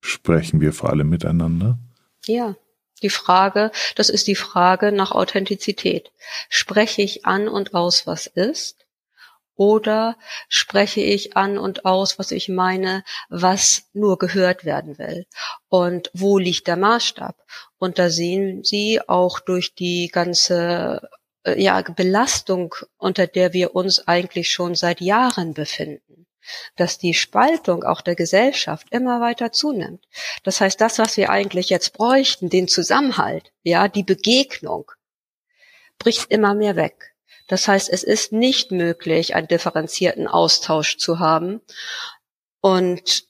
sprechen 0.00 0.60
wir 0.60 0.72
vor 0.72 0.90
allem 0.90 1.08
miteinander? 1.08 1.78
Ja, 2.26 2.56
die 3.02 3.10
Frage, 3.10 3.72
das 3.96 4.08
ist 4.08 4.26
die 4.28 4.36
Frage 4.36 4.92
nach 4.92 5.10
Authentizität. 5.10 6.12
Spreche 6.48 7.02
ich 7.02 7.26
an 7.26 7.48
und 7.48 7.74
aus, 7.74 8.06
was 8.06 8.26
ist? 8.26 8.86
Oder 9.54 10.16
spreche 10.48 11.02
ich 11.02 11.36
an 11.36 11.58
und 11.58 11.84
aus, 11.84 12.18
was 12.18 12.30
ich 12.30 12.48
meine, 12.48 13.04
was 13.28 13.84
nur 13.92 14.18
gehört 14.18 14.64
werden 14.64 14.98
will? 14.98 15.26
Und 15.68 16.10
wo 16.14 16.38
liegt 16.38 16.68
der 16.68 16.76
Maßstab? 16.76 17.36
Und 17.78 17.98
da 17.98 18.08
sehen 18.08 18.64
Sie 18.64 19.00
auch 19.06 19.40
durch 19.40 19.74
die 19.74 20.08
ganze 20.08 21.08
ja, 21.44 21.82
Belastung, 21.82 22.74
unter 22.98 23.26
der 23.26 23.52
wir 23.52 23.74
uns 23.74 24.06
eigentlich 24.06 24.50
schon 24.50 24.74
seit 24.74 25.00
Jahren 25.00 25.54
befinden, 25.54 26.26
dass 26.76 26.98
die 26.98 27.14
Spaltung 27.14 27.84
auch 27.84 28.00
der 28.00 28.14
Gesellschaft 28.14 28.88
immer 28.90 29.20
weiter 29.20 29.52
zunimmt. 29.52 30.06
Das 30.44 30.60
heißt, 30.60 30.80
das, 30.80 30.98
was 30.98 31.16
wir 31.16 31.30
eigentlich 31.30 31.68
jetzt 31.68 31.92
bräuchten, 31.94 32.48
den 32.48 32.68
Zusammenhalt, 32.68 33.52
ja, 33.62 33.88
die 33.88 34.04
Begegnung, 34.04 34.90
bricht 35.98 36.30
immer 36.30 36.54
mehr 36.54 36.76
weg. 36.76 37.14
Das 37.48 37.68
heißt, 37.68 37.90
es 37.90 38.02
ist 38.02 38.32
nicht 38.32 38.70
möglich, 38.70 39.34
einen 39.34 39.48
differenzierten 39.48 40.26
Austausch 40.26 40.96
zu 40.96 41.18
haben 41.18 41.60
und 42.60 43.24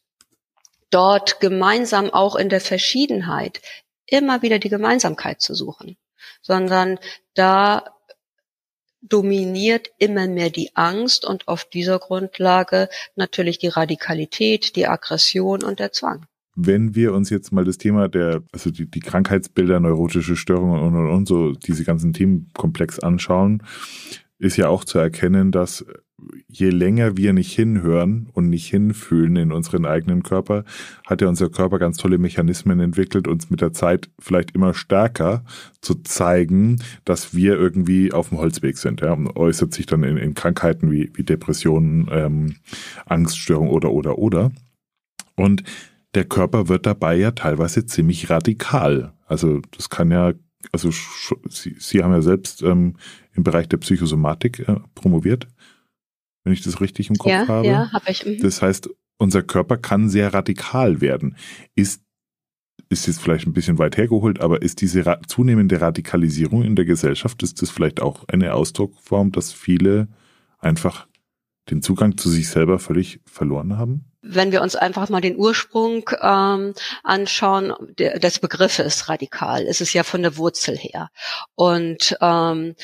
dort 0.91 1.41
gemeinsam 1.41 2.11
auch 2.11 2.37
in 2.37 2.49
der 2.49 2.61
Verschiedenheit 2.61 3.61
immer 4.07 4.43
wieder 4.43 4.59
die 4.59 4.69
Gemeinsamkeit 4.69 5.41
zu 5.41 5.55
suchen, 5.55 5.97
sondern 6.43 6.99
da 7.35 7.95
dominiert 9.03 9.91
immer 9.99 10.29
mehr 10.29 10.51
die 10.51 10.71
Angst 10.75 11.25
und 11.25 11.49
auf 11.49 11.65
dieser 11.65 11.99
Grundlage 11.99 12.89
natürlich 13.17 13.59
die 13.59 13.69
Radikalität, 13.69 14.77
die 14.77 14.87
Aggression 14.87 15.63
und 15.63 15.81
der 15.81 15.93
Zwang. 15.93 16.27
Wenn 16.55 16.95
wir 16.95 17.15
uns 17.15 17.31
jetzt 17.31 17.51
mal 17.51 17.65
das 17.65 17.79
Thema 17.79 18.09
der, 18.09 18.43
also 18.53 18.71
die, 18.71 18.91
die 18.91 19.01
Krankheitsbilder, 19.01 19.81
neurotische 19.81 20.37
Störungen 20.37 20.81
und, 20.81 20.95
und, 20.95 21.11
und 21.11 21.27
so, 21.27 21.53
diese 21.53 21.85
ganzen 21.85 22.13
Themenkomplex 22.13 22.99
anschauen, 22.99 23.63
ist 24.39 24.57
ja 24.57 24.69
auch 24.69 24.85
zu 24.85 24.99
erkennen, 24.99 25.51
dass 25.51 25.85
je 26.49 26.71
länger 26.71 27.17
wir 27.17 27.33
nicht 27.33 27.53
hinhören 27.53 28.29
und 28.33 28.49
nicht 28.49 28.69
hinfühlen 28.69 29.37
in 29.37 29.53
unseren 29.53 29.87
eigenen 29.87 30.23
Körper, 30.23 30.65
hat 31.07 31.21
ja 31.21 31.29
unser 31.29 31.51
Körper 31.51 31.79
ganz 31.79 31.97
tolle 31.97 32.19
Mechanismen 32.19 32.81
entwickelt, 32.81 33.27
uns 33.27 33.51
mit 33.51 33.61
der 33.61 33.73
Zeit 33.73 34.11
vielleicht 34.19 34.53
immer 34.53 34.75
stärker 34.75 35.45
zu 35.81 35.95
zeigen, 36.03 36.83
dass 37.05 37.35
wir 37.35 37.55
irgendwie 37.55 38.13
auf 38.13 38.29
dem 38.29 38.39
Holzweg 38.39 38.79
sind. 38.79 39.01
Ja, 39.01 39.13
und 39.13 39.35
äußert 39.37 39.75
sich 39.75 39.87
dann 39.87 40.05
in, 40.05 40.17
in 40.17 40.35
Krankheiten 40.35 40.91
wie, 40.91 41.11
wie 41.15 41.25
Depressionen, 41.25 42.09
ähm, 42.11 42.57
Angststörungen 43.07 43.73
oder 43.73 43.93
oder 43.93 44.19
oder. 44.19 44.53
Und 45.35 45.65
der 46.15 46.25
Körper 46.25 46.69
wird 46.69 46.87
dabei 46.87 47.17
ja 47.17 47.31
teilweise 47.31 47.87
ziemlich 47.87 48.29
radikal. 48.31 49.15
Also 49.27 49.61
das 49.71 49.89
kann 49.89 50.11
ja, 50.11 50.35
also 50.71 50.91
Sie, 51.49 51.75
Sie 51.79 52.03
haben 52.03 52.13
ja 52.13 52.21
selbst 52.21 52.63
ähm, 52.63 52.97
im 53.35 53.43
Bereich 53.43 53.69
der 53.69 53.79
Psychosomatik 53.79 54.69
äh, 54.69 54.77
promoviert 54.95 55.49
wenn 56.45 56.53
ich 56.53 56.63
das 56.63 56.81
richtig 56.81 57.11
im 57.11 57.17
Kopf 57.17 57.31
ja, 57.31 57.49
habe. 57.49 57.67
Ja, 57.67 57.93
habe 57.93 58.11
ich. 58.11 58.25
Mhm. 58.25 58.39
Das 58.41 58.63
heißt, 58.63 58.91
unser 59.19 59.43
Körper 59.43 59.77
kann 59.77 60.09
sehr 60.09 60.35
radikal 60.35 61.01
werden. 61.01 61.37
Ist, 61.75 62.03
ist 62.89 63.07
jetzt 63.07 63.21
vielleicht 63.21 63.47
ein 63.47 63.53
bisschen 63.53 63.79
weit 63.79 63.97
hergeholt, 63.97 64.41
aber 64.41 64.63
ist 64.63 64.81
diese 64.81 65.07
ra 65.07 65.21
zunehmende 65.27 65.81
Radikalisierung 65.81 66.63
in 66.63 66.77
der 66.77 66.85
Gesellschaft, 66.85 67.43
ist 67.43 67.63
das 67.63 67.71
vielleicht 67.71 68.01
auch 68.01 68.27
eine 68.29 68.55
Ausdruckform, 68.55 69.33
dass 69.33 69.53
viele 69.53 70.09
einfach 70.59 71.07
den 71.71 71.83
Zugang 71.83 72.17
zu 72.17 72.29
sich 72.29 72.49
selber 72.49 72.79
völlig 72.79 73.21
verloren 73.25 73.79
haben? 73.79 74.12
Wenn 74.23 74.53
wir 74.53 74.63
uns 74.63 74.77
einfach 74.77 75.09
mal 75.09 75.21
den 75.21 75.37
Ursprung 75.37 76.09
ähm, 76.21 76.75
anschauen, 77.03 77.75
der, 77.99 78.21
des 78.21 78.39
Begriffes 78.39 79.09
radikal, 79.09 79.65
ist 79.65 79.81
es 79.81 79.93
ja 79.93 80.05
von 80.05 80.23
der 80.23 80.37
Wurzel 80.37 80.77
her. 80.77 81.11
Und 81.57 82.17
ähm, 82.21 82.77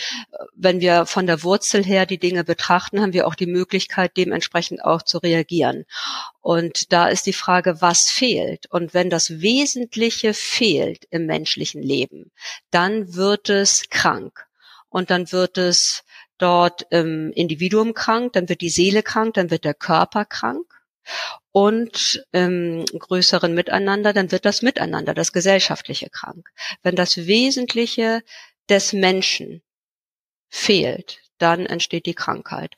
wenn 0.56 0.80
wir 0.80 1.06
von 1.06 1.26
der 1.26 1.44
Wurzel 1.44 1.84
her 1.84 2.06
die 2.06 2.18
Dinge 2.18 2.42
betrachten, 2.42 3.00
haben 3.00 3.12
wir 3.12 3.28
auch 3.28 3.36
die 3.36 3.46
Möglichkeit, 3.46 4.16
dementsprechend 4.16 4.84
auch 4.84 5.02
zu 5.02 5.18
reagieren. 5.18 5.84
Und 6.40 6.92
da 6.92 7.06
ist 7.08 7.26
die 7.26 7.32
Frage, 7.32 7.80
was 7.80 8.10
fehlt? 8.10 8.66
Und 8.70 8.92
wenn 8.92 9.08
das 9.08 9.40
Wesentliche 9.40 10.34
fehlt 10.34 11.06
im 11.10 11.26
menschlichen 11.26 11.82
Leben, 11.82 12.32
dann 12.72 13.14
wird 13.14 13.48
es 13.48 13.88
krank. 13.90 14.46
Und 14.88 15.10
dann 15.10 15.30
wird 15.30 15.56
es 15.56 16.02
dort 16.38 16.86
im 16.90 17.30
Individuum 17.32 17.94
krank, 17.94 18.32
dann 18.32 18.48
wird 18.48 18.60
die 18.60 18.70
Seele 18.70 19.04
krank, 19.04 19.34
dann 19.34 19.50
wird 19.50 19.64
der 19.64 19.74
Körper 19.74 20.24
krank 20.24 20.77
und 21.52 22.24
im 22.32 22.84
größeren 22.86 23.54
Miteinander, 23.54 24.12
dann 24.12 24.32
wird 24.32 24.44
das 24.44 24.62
Miteinander, 24.62 25.14
das 25.14 25.32
Gesellschaftliche 25.32 26.10
krank. 26.10 26.48
Wenn 26.82 26.96
das 26.96 27.16
Wesentliche 27.26 28.22
des 28.68 28.92
Menschen 28.92 29.62
fehlt, 30.48 31.20
dann 31.38 31.66
entsteht 31.66 32.06
die 32.06 32.14
Krankheit. 32.14 32.74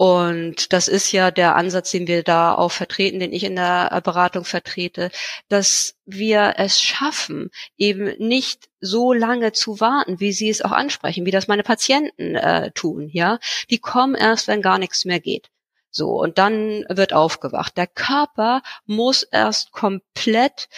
Und 0.00 0.72
das 0.72 0.86
ist 0.86 1.10
ja 1.10 1.32
der 1.32 1.56
Ansatz, 1.56 1.90
den 1.90 2.06
wir 2.06 2.22
da 2.22 2.54
auch 2.54 2.70
vertreten, 2.70 3.18
den 3.18 3.32
ich 3.32 3.42
in 3.42 3.56
der 3.56 4.00
Beratung 4.04 4.44
vertrete, 4.44 5.10
dass 5.48 5.96
wir 6.06 6.54
es 6.56 6.80
schaffen, 6.80 7.50
eben 7.76 8.16
nicht 8.18 8.68
so 8.80 9.12
lange 9.12 9.50
zu 9.50 9.80
warten, 9.80 10.20
wie 10.20 10.30
Sie 10.30 10.50
es 10.50 10.62
auch 10.62 10.70
ansprechen, 10.70 11.26
wie 11.26 11.32
das 11.32 11.48
meine 11.48 11.64
Patienten 11.64 12.36
äh, 12.36 12.70
tun, 12.70 13.08
ja. 13.12 13.40
Die 13.70 13.78
kommen 13.78 14.14
erst, 14.14 14.46
wenn 14.46 14.62
gar 14.62 14.78
nichts 14.78 15.04
mehr 15.04 15.18
geht. 15.18 15.50
So, 15.90 16.10
und 16.20 16.38
dann 16.38 16.84
wird 16.88 17.12
aufgewacht. 17.12 17.76
Der 17.76 17.86
Körper 17.86 18.62
muss 18.84 19.22
erst 19.22 19.72
komplett 19.72 20.68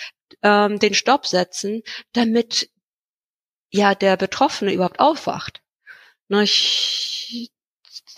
ähm, 0.42 0.79
den 0.79 0.94
Stopp 0.94 1.27
setzen, 1.27 1.83
damit 2.12 2.70
ja 3.70 3.94
der 3.94 4.16
Betroffene 4.16 4.73
überhaupt 4.73 5.01
aufwacht. 5.01 5.62
Na, 6.29 6.42
ich 6.42 7.51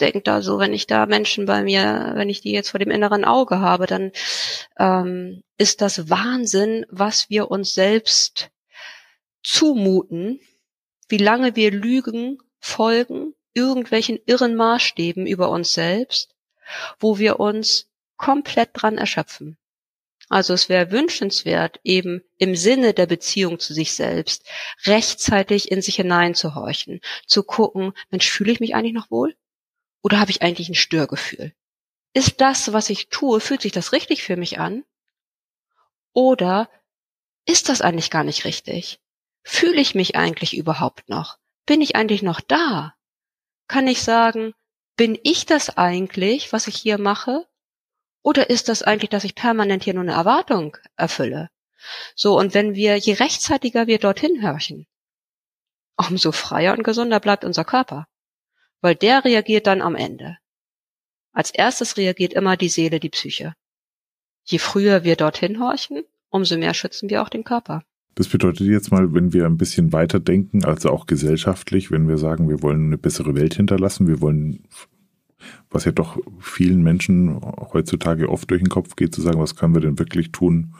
denke 0.00 0.20
da 0.20 0.42
so, 0.42 0.58
wenn 0.58 0.72
ich 0.72 0.86
da 0.86 1.06
Menschen 1.06 1.46
bei 1.46 1.62
mir, 1.62 2.12
wenn 2.14 2.28
ich 2.28 2.40
die 2.40 2.52
jetzt 2.52 2.70
vor 2.70 2.80
dem 2.80 2.90
inneren 2.90 3.24
Auge 3.24 3.60
habe, 3.60 3.86
dann 3.86 4.12
ähm, 4.78 5.42
ist 5.58 5.80
das 5.80 6.10
Wahnsinn, 6.10 6.84
was 6.90 7.30
wir 7.30 7.50
uns 7.50 7.74
selbst 7.74 8.50
zumuten, 9.42 10.40
wie 11.08 11.18
lange 11.18 11.56
wir 11.56 11.70
Lügen 11.70 12.38
folgen, 12.58 13.34
irgendwelchen 13.54 14.18
irren 14.26 14.54
Maßstäben 14.54 15.26
über 15.26 15.50
uns 15.50 15.72
selbst 15.72 16.34
wo 16.98 17.18
wir 17.18 17.40
uns 17.40 17.90
komplett 18.16 18.70
dran 18.74 18.98
erschöpfen. 18.98 19.56
Also 20.28 20.54
es 20.54 20.68
wäre 20.68 20.90
wünschenswert, 20.90 21.78
eben 21.84 22.22
im 22.38 22.56
Sinne 22.56 22.94
der 22.94 23.06
Beziehung 23.06 23.58
zu 23.58 23.74
sich 23.74 23.92
selbst 23.92 24.48
rechtzeitig 24.86 25.70
in 25.70 25.82
sich 25.82 25.96
hineinzuhorchen, 25.96 27.00
zu 27.26 27.42
gucken, 27.42 27.92
Mensch, 28.10 28.30
fühle 28.30 28.52
ich 28.52 28.60
mich 28.60 28.74
eigentlich 28.74 28.94
noch 28.94 29.10
wohl? 29.10 29.36
Oder 30.02 30.20
habe 30.20 30.30
ich 30.30 30.40
eigentlich 30.40 30.68
ein 30.68 30.74
Störgefühl? 30.74 31.52
Ist 32.14 32.40
das, 32.40 32.72
was 32.72 32.90
ich 32.90 33.08
tue, 33.08 33.40
fühlt 33.40 33.62
sich 33.62 33.72
das 33.72 33.92
richtig 33.92 34.22
für 34.22 34.36
mich 34.36 34.58
an? 34.58 34.84
Oder 36.12 36.70
ist 37.44 37.68
das 37.68 37.80
eigentlich 37.80 38.10
gar 38.10 38.24
nicht 38.24 38.44
richtig? 38.44 39.00
Fühle 39.42 39.80
ich 39.80 39.94
mich 39.94 40.16
eigentlich 40.16 40.56
überhaupt 40.56 41.08
noch? 41.08 41.38
Bin 41.66 41.80
ich 41.80 41.96
eigentlich 41.96 42.22
noch 42.22 42.40
da? 42.40 42.94
Kann 43.66 43.86
ich 43.86 44.02
sagen, 44.02 44.54
bin 44.96 45.18
ich 45.22 45.46
das 45.46 45.76
eigentlich, 45.76 46.52
was 46.52 46.66
ich 46.66 46.76
hier 46.76 46.98
mache? 46.98 47.46
Oder 48.22 48.50
ist 48.50 48.68
das 48.68 48.82
eigentlich, 48.82 49.10
dass 49.10 49.24
ich 49.24 49.34
permanent 49.34 49.84
hier 49.84 49.94
nur 49.94 50.02
eine 50.02 50.12
Erwartung 50.12 50.76
erfülle? 50.96 51.50
So, 52.14 52.38
und 52.38 52.54
wenn 52.54 52.74
wir, 52.74 52.96
je 52.96 53.14
rechtzeitiger 53.14 53.86
wir 53.86 53.98
dorthin 53.98 54.42
hörchen, 54.42 54.86
umso 55.96 56.32
freier 56.32 56.72
und 56.72 56.84
gesunder 56.84 57.20
bleibt 57.20 57.44
unser 57.44 57.64
Körper. 57.64 58.06
Weil 58.80 58.94
der 58.94 59.24
reagiert 59.24 59.66
dann 59.66 59.82
am 59.82 59.94
Ende. 59.94 60.38
Als 61.32 61.50
erstes 61.50 61.96
reagiert 61.96 62.32
immer 62.32 62.56
die 62.56 62.68
Seele, 62.68 63.00
die 63.00 63.08
Psyche. 63.08 63.54
Je 64.44 64.58
früher 64.58 65.04
wir 65.04 65.16
dorthin 65.16 65.60
horchen, 65.60 66.04
umso 66.28 66.56
mehr 66.56 66.74
schützen 66.74 67.08
wir 67.08 67.22
auch 67.22 67.28
den 67.28 67.44
Körper. 67.44 67.84
Das 68.14 68.28
bedeutet 68.28 68.66
jetzt 68.66 68.90
mal, 68.90 69.14
wenn 69.14 69.32
wir 69.32 69.46
ein 69.46 69.56
bisschen 69.56 69.92
weiter 69.92 70.20
denken, 70.20 70.64
also 70.64 70.90
auch 70.90 71.06
gesellschaftlich, 71.06 71.90
wenn 71.90 72.08
wir 72.08 72.18
sagen, 72.18 72.48
wir 72.48 72.62
wollen 72.62 72.86
eine 72.86 72.98
bessere 72.98 73.34
Welt 73.34 73.54
hinterlassen, 73.54 74.06
wir 74.06 74.20
wollen, 74.20 74.64
was 75.70 75.86
ja 75.86 75.92
doch 75.92 76.18
vielen 76.38 76.82
Menschen 76.82 77.40
heutzutage 77.72 78.28
oft 78.28 78.50
durch 78.50 78.60
den 78.60 78.68
Kopf 78.68 78.96
geht, 78.96 79.14
zu 79.14 79.22
sagen, 79.22 79.40
was 79.40 79.56
können 79.56 79.74
wir 79.74 79.80
denn 79.80 79.98
wirklich 79.98 80.30
tun, 80.30 80.74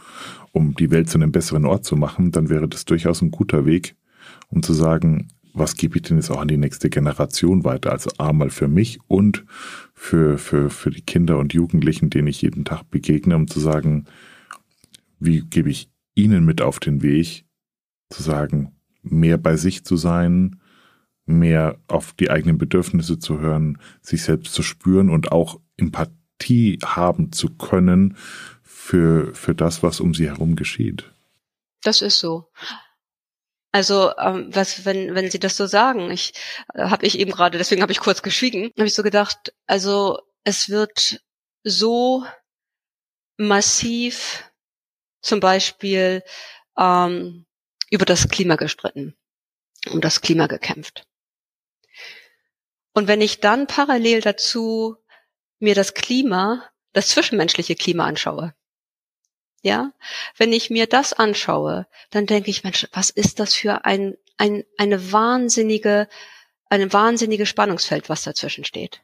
um 0.53 0.75
die 0.75 0.91
Welt 0.91 1.09
zu 1.09 1.17
einem 1.17 1.33
besseren 1.33 1.65
Ort 1.65 1.87
zu 1.87 1.97
machen, 1.97 2.33
dann 2.33 2.51
wäre 2.51 2.69
das 2.69 2.85
durchaus 2.85 3.23
ein 3.23 3.31
guter 3.31 3.65
Weg, 3.65 3.97
um 4.49 4.63
zu 4.63 4.75
sagen, 4.75 5.29
was 5.55 5.77
gebe 5.77 5.97
ich 5.97 6.03
denn 6.03 6.17
jetzt 6.17 6.31
auch 6.31 6.41
an 6.41 6.49
die 6.49 6.57
nächste 6.57 6.91
Generation 6.91 7.65
weiter? 7.65 7.93
Also 7.93 8.11
einmal 8.19 8.51
für 8.51 8.69
mich 8.69 8.99
und 9.07 9.45
für, 9.95 10.39
für, 10.39 10.71
für 10.71 10.91
die 10.91 11.03
Kinder 11.03 11.39
und 11.39 11.53
Jugendlichen, 11.53 12.11
denen 12.11 12.29
ich 12.29 12.43
jeden 12.43 12.65
Tag 12.65 12.91
begegne, 12.91 13.37
um 13.37 13.49
zu 13.49 13.61
sagen, 13.61 14.07
wie 15.19 15.43
gebe 15.43 15.71
ich 15.71 15.92
ihnen 16.15 16.45
mit 16.45 16.61
auf 16.61 16.81
den 16.81 17.03
Weg, 17.03 17.45
zu 18.11 18.23
sagen, 18.23 18.77
mehr 19.03 19.39
bei 19.39 19.57
sich 19.57 19.85
zu 19.85 19.97
sein, 19.97 20.61
mehr 21.25 21.79
auf 21.89 22.13
die 22.13 22.31
eigenen 22.31 22.59
Bedürfnisse 22.59 23.19
zu 23.19 23.39
hören, 23.39 23.79
sich 24.01 24.23
selbst 24.23 24.53
zu 24.53 24.63
spüren 24.63 25.11
und 25.11 25.33
auch 25.33 25.61
Empathie 25.77 26.79
haben 26.85 27.33
zu 27.33 27.49
können 27.49 28.17
für, 28.63 29.35
für 29.35 29.55
das, 29.55 29.83
was 29.83 30.01
um 30.01 30.15
sie 30.15 30.29
herum 30.29 30.57
geschieht. 30.57 31.13
Das 31.83 32.03
ist 32.03 32.19
so. 32.19 32.49
Also 33.73 34.13
ähm, 34.19 34.51
was, 34.55 34.85
wenn 34.85 35.15
wenn 35.15 35.31
Sie 35.31 35.39
das 35.39 35.57
so 35.57 35.67
sagen, 35.67 36.11
ich 36.11 36.35
äh, 36.75 36.91
habe 36.91 37.07
ich 37.07 37.19
eben 37.19 37.31
gerade, 37.31 37.57
deswegen 37.57 37.81
habe 37.81 37.93
ich 37.93 38.01
kurz 38.01 38.21
geschwiegen, 38.21 38.71
habe 38.77 38.87
ich 38.87 38.95
so 38.95 39.03
gedacht, 39.03 39.55
also 39.67 40.19
es 40.45 40.69
wird 40.69 41.23
so 41.65 42.27
massiv 43.39 44.52
zum 45.23 45.41
Beispiel 45.41 46.23
ähm, 46.77 47.47
über 47.91 48.05
das 48.05 48.29
Klima 48.29 48.57
gestritten, 48.57 49.17
um 49.91 50.01
das 50.01 50.21
Klima 50.21 50.47
gekämpft. 50.47 51.07
Und 52.93 53.09
wenn 53.09 53.21
ich 53.21 53.41
dann 53.41 53.67
parallel 53.67 54.21
dazu 54.21 54.97
mir 55.59 55.75
das 55.75 55.95
Klima, 55.95 56.69
das 56.93 57.09
zwischenmenschliche 57.09 57.77
Klima 57.77 58.05
anschaue, 58.05 58.55
ja, 59.63 59.93
wenn 60.37 60.53
ich 60.53 60.71
mir 60.71 60.87
das 60.87 61.13
anschaue, 61.13 61.87
dann 62.11 62.27
denke 62.27 62.51
ich, 62.51 62.65
Mensch, 62.65 62.89
was 62.93 63.11
ist 63.11 63.39
das 63.39 63.55
für 63.55 63.85
ein, 63.85 64.17
ein 64.37 64.65
eine 64.77 65.13
wahnsinnige, 65.13 66.09
ein 66.69 66.93
wahnsinnige 66.93 67.47
Spannungsfeld, 67.47 68.09
was 68.09 68.25
dazwischen 68.25 68.65
steht. 68.65 69.03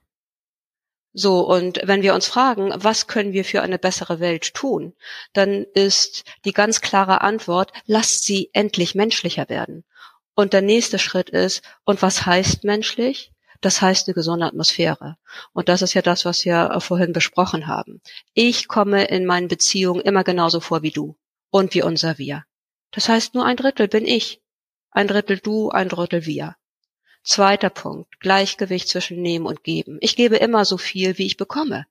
So, 1.20 1.40
und 1.40 1.80
wenn 1.82 2.02
wir 2.02 2.14
uns 2.14 2.28
fragen, 2.28 2.72
was 2.76 3.08
können 3.08 3.32
wir 3.32 3.44
für 3.44 3.60
eine 3.60 3.80
bessere 3.80 4.20
Welt 4.20 4.54
tun, 4.54 4.94
dann 5.32 5.66
ist 5.74 6.22
die 6.44 6.52
ganz 6.52 6.80
klare 6.80 7.22
Antwort, 7.22 7.72
lasst 7.86 8.22
sie 8.22 8.50
endlich 8.52 8.94
menschlicher 8.94 9.48
werden. 9.48 9.82
Und 10.36 10.52
der 10.52 10.62
nächste 10.62 11.00
Schritt 11.00 11.28
ist, 11.28 11.62
und 11.84 12.02
was 12.02 12.24
heißt 12.24 12.62
menschlich? 12.62 13.32
Das 13.60 13.82
heißt 13.82 14.06
eine 14.06 14.14
gesunde 14.14 14.46
Atmosphäre. 14.46 15.16
Und 15.52 15.68
das 15.68 15.82
ist 15.82 15.92
ja 15.92 16.02
das, 16.02 16.24
was 16.24 16.44
wir 16.44 16.78
vorhin 16.78 17.12
besprochen 17.12 17.66
haben. 17.66 18.00
Ich 18.32 18.68
komme 18.68 19.06
in 19.06 19.26
meinen 19.26 19.48
Beziehungen 19.48 20.02
immer 20.02 20.22
genauso 20.22 20.60
vor 20.60 20.82
wie 20.82 20.92
du 20.92 21.16
und 21.50 21.74
wie 21.74 21.82
unser 21.82 22.18
Wir. 22.18 22.44
Das 22.92 23.08
heißt, 23.08 23.34
nur 23.34 23.44
ein 23.44 23.56
Drittel 23.56 23.88
bin 23.88 24.06
ich. 24.06 24.40
Ein 24.92 25.08
Drittel 25.08 25.40
du, 25.40 25.70
ein 25.70 25.88
Drittel 25.88 26.26
wir. 26.26 26.54
Zweiter 27.28 27.70
Punkt. 27.70 28.20
Gleichgewicht 28.20 28.88
zwischen 28.88 29.20
Nehmen 29.20 29.44
und 29.44 29.62
Geben. 29.62 29.98
Ich 30.00 30.16
gebe 30.16 30.36
immer 30.36 30.64
so 30.64 30.78
viel, 30.78 31.18
wie 31.18 31.26
ich 31.26 31.36
bekomme. 31.36 31.86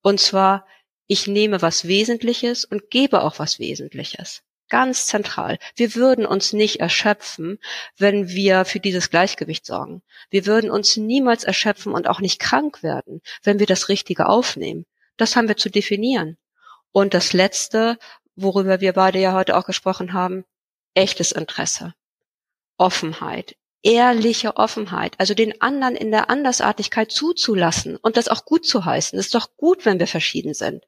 Und 0.00 0.18
zwar, 0.18 0.66
ich 1.06 1.26
nehme 1.26 1.60
was 1.60 1.86
Wesentliches 1.86 2.64
und 2.64 2.90
gebe 2.90 3.22
auch 3.22 3.38
was 3.38 3.58
Wesentliches 3.58 4.42
ganz 4.72 5.04
zentral. 5.06 5.58
Wir 5.76 5.94
würden 5.94 6.24
uns 6.24 6.54
nicht 6.54 6.80
erschöpfen, 6.80 7.58
wenn 7.98 8.30
wir 8.30 8.64
für 8.64 8.80
dieses 8.80 9.10
Gleichgewicht 9.10 9.66
sorgen. 9.66 10.02
Wir 10.30 10.46
würden 10.46 10.70
uns 10.70 10.96
niemals 10.96 11.44
erschöpfen 11.44 11.92
und 11.92 12.08
auch 12.08 12.20
nicht 12.20 12.38
krank 12.38 12.82
werden, 12.82 13.20
wenn 13.42 13.58
wir 13.58 13.66
das 13.66 13.90
Richtige 13.90 14.30
aufnehmen. 14.30 14.86
Das 15.18 15.36
haben 15.36 15.46
wir 15.46 15.58
zu 15.58 15.68
definieren. 15.68 16.38
Und 16.90 17.12
das 17.12 17.34
Letzte, 17.34 17.98
worüber 18.34 18.80
wir 18.80 18.94
beide 18.94 19.18
ja 19.18 19.34
heute 19.34 19.58
auch 19.58 19.66
gesprochen 19.66 20.14
haben, 20.14 20.46
echtes 20.94 21.32
Interesse. 21.32 21.92
Offenheit, 22.78 23.56
ehrliche 23.82 24.56
Offenheit, 24.56 25.14
also 25.18 25.34
den 25.34 25.60
anderen 25.60 25.96
in 25.96 26.10
der 26.10 26.30
Andersartigkeit 26.30 27.10
zuzulassen 27.10 27.96
und 27.96 28.16
das 28.16 28.28
auch 28.28 28.44
gut 28.44 28.64
zu 28.64 28.84
heißen. 28.84 29.18
Es 29.18 29.26
ist 29.26 29.34
doch 29.34 29.56
gut, 29.56 29.84
wenn 29.84 29.98
wir 29.98 30.06
verschieden 30.06 30.54
sind. 30.54 30.84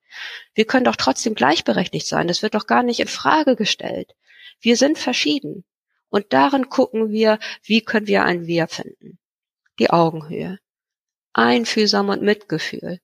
Wir 0.55 0.65
können 0.65 0.85
doch 0.85 0.97
trotzdem 0.97 1.35
gleichberechtigt 1.35 2.07
sein. 2.07 2.29
Das 2.29 2.43
wird 2.43 2.55
doch 2.55 2.67
gar 2.67 2.83
nicht 2.83 3.01
in 3.01 3.09
Frage 3.09 3.57
gestellt. 3.57 4.15
Wir 4.61 4.77
sind 4.77 4.99
verschieden. 4.99 5.65
Und 6.09 6.33
darin 6.33 6.69
gucken 6.69 7.11
wir, 7.11 7.41
wie 7.65 7.81
können 7.81 8.07
wir 8.07 8.25
ein 8.25 8.47
Wir 8.47 8.69
finden. 8.69 9.19
Die 9.81 9.91
Augenhöhe. 9.91 10.61
Einfühlsam 11.33 12.09
und 12.09 12.23
Mitgefühl. 12.23 13.01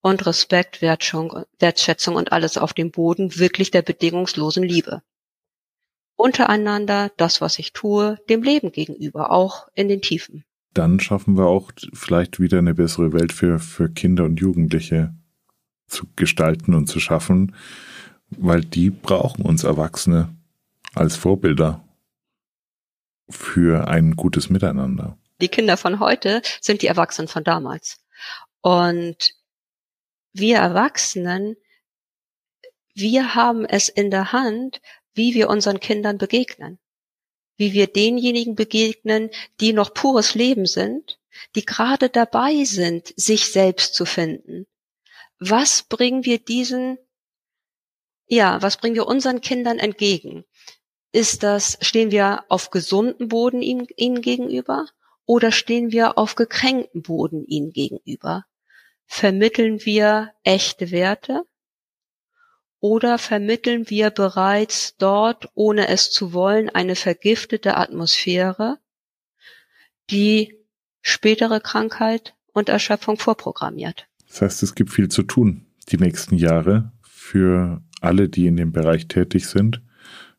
Und 0.00 0.24
Respekt, 0.24 0.80
Wertschätzung 0.80 2.14
und 2.16 2.32
alles 2.32 2.56
auf 2.56 2.72
dem 2.72 2.90
Boden 2.90 3.36
wirklich 3.36 3.70
der 3.70 3.82
bedingungslosen 3.82 4.62
Liebe 4.62 5.02
untereinander, 6.18 7.10
das, 7.16 7.40
was 7.40 7.58
ich 7.58 7.72
tue, 7.72 8.18
dem 8.28 8.42
Leben 8.42 8.72
gegenüber, 8.72 9.30
auch 9.30 9.68
in 9.74 9.88
den 9.88 10.02
Tiefen. 10.02 10.44
Dann 10.74 11.00
schaffen 11.00 11.38
wir 11.38 11.46
auch 11.46 11.70
vielleicht 11.94 12.40
wieder 12.40 12.58
eine 12.58 12.74
bessere 12.74 13.12
Welt 13.12 13.32
für, 13.32 13.58
für 13.58 13.88
Kinder 13.88 14.24
und 14.24 14.38
Jugendliche 14.38 15.14
zu 15.86 16.06
gestalten 16.16 16.74
und 16.74 16.88
zu 16.88 17.00
schaffen, 17.00 17.54
weil 18.30 18.60
die 18.60 18.90
brauchen 18.90 19.42
uns 19.42 19.64
Erwachsene 19.64 20.36
als 20.94 21.16
Vorbilder 21.16 21.84
für 23.30 23.88
ein 23.88 24.16
gutes 24.16 24.50
Miteinander. 24.50 25.16
Die 25.40 25.48
Kinder 25.48 25.76
von 25.76 26.00
heute 26.00 26.42
sind 26.60 26.82
die 26.82 26.88
Erwachsenen 26.88 27.28
von 27.28 27.44
damals. 27.44 28.00
Und 28.60 29.34
wir 30.32 30.58
Erwachsenen, 30.58 31.56
wir 32.94 33.36
haben 33.36 33.64
es 33.64 33.88
in 33.88 34.10
der 34.10 34.32
Hand, 34.32 34.80
wie 35.18 35.34
wir 35.34 35.50
unseren 35.50 35.80
Kindern 35.80 36.16
begegnen, 36.16 36.78
wie 37.56 37.72
wir 37.74 37.88
denjenigen 37.88 38.54
begegnen, 38.54 39.30
die 39.60 39.74
noch 39.74 39.92
pures 39.92 40.34
Leben 40.34 40.64
sind, 40.64 41.18
die 41.56 41.64
gerade 41.64 42.08
dabei 42.08 42.64
sind, 42.64 43.12
sich 43.16 43.52
selbst 43.52 43.94
zu 43.94 44.06
finden. 44.06 44.66
Was 45.40 45.82
bringen 45.82 46.24
wir 46.24 46.38
diesen, 46.38 46.98
ja, 48.26 48.62
was 48.62 48.76
bringen 48.76 48.94
wir 48.94 49.06
unseren 49.06 49.40
Kindern 49.40 49.78
entgegen? 49.78 50.44
Ist 51.10 51.42
das, 51.42 51.78
stehen 51.80 52.10
wir 52.10 52.44
auf 52.48 52.70
gesunden 52.70 53.28
Boden 53.28 53.60
ihnen, 53.60 53.88
ihnen 53.96 54.22
gegenüber 54.22 54.86
oder 55.26 55.50
stehen 55.50 55.90
wir 55.90 56.16
auf 56.16 56.36
gekränkten 56.36 57.02
Boden 57.02 57.44
ihnen 57.44 57.72
gegenüber? 57.72 58.46
Vermitteln 59.06 59.84
wir 59.84 60.32
echte 60.44 60.90
Werte? 60.92 61.44
Oder 62.80 63.18
vermitteln 63.18 63.90
wir 63.90 64.10
bereits 64.10 64.96
dort, 64.98 65.48
ohne 65.54 65.88
es 65.88 66.10
zu 66.10 66.32
wollen, 66.32 66.70
eine 66.70 66.94
vergiftete 66.94 67.76
Atmosphäre, 67.76 68.78
die 70.10 70.54
spätere 71.00 71.60
Krankheit 71.60 72.34
und 72.52 72.68
Erschöpfung 72.68 73.18
vorprogrammiert? 73.18 74.06
Das 74.28 74.42
heißt, 74.42 74.62
es 74.62 74.74
gibt 74.74 74.90
viel 74.90 75.08
zu 75.08 75.22
tun 75.22 75.64
die 75.90 75.98
nächsten 75.98 76.36
Jahre 76.36 76.92
für 77.02 77.82
alle, 78.00 78.28
die 78.28 78.46
in 78.46 78.56
dem 78.56 78.72
Bereich 78.72 79.08
tätig 79.08 79.46
sind, 79.46 79.82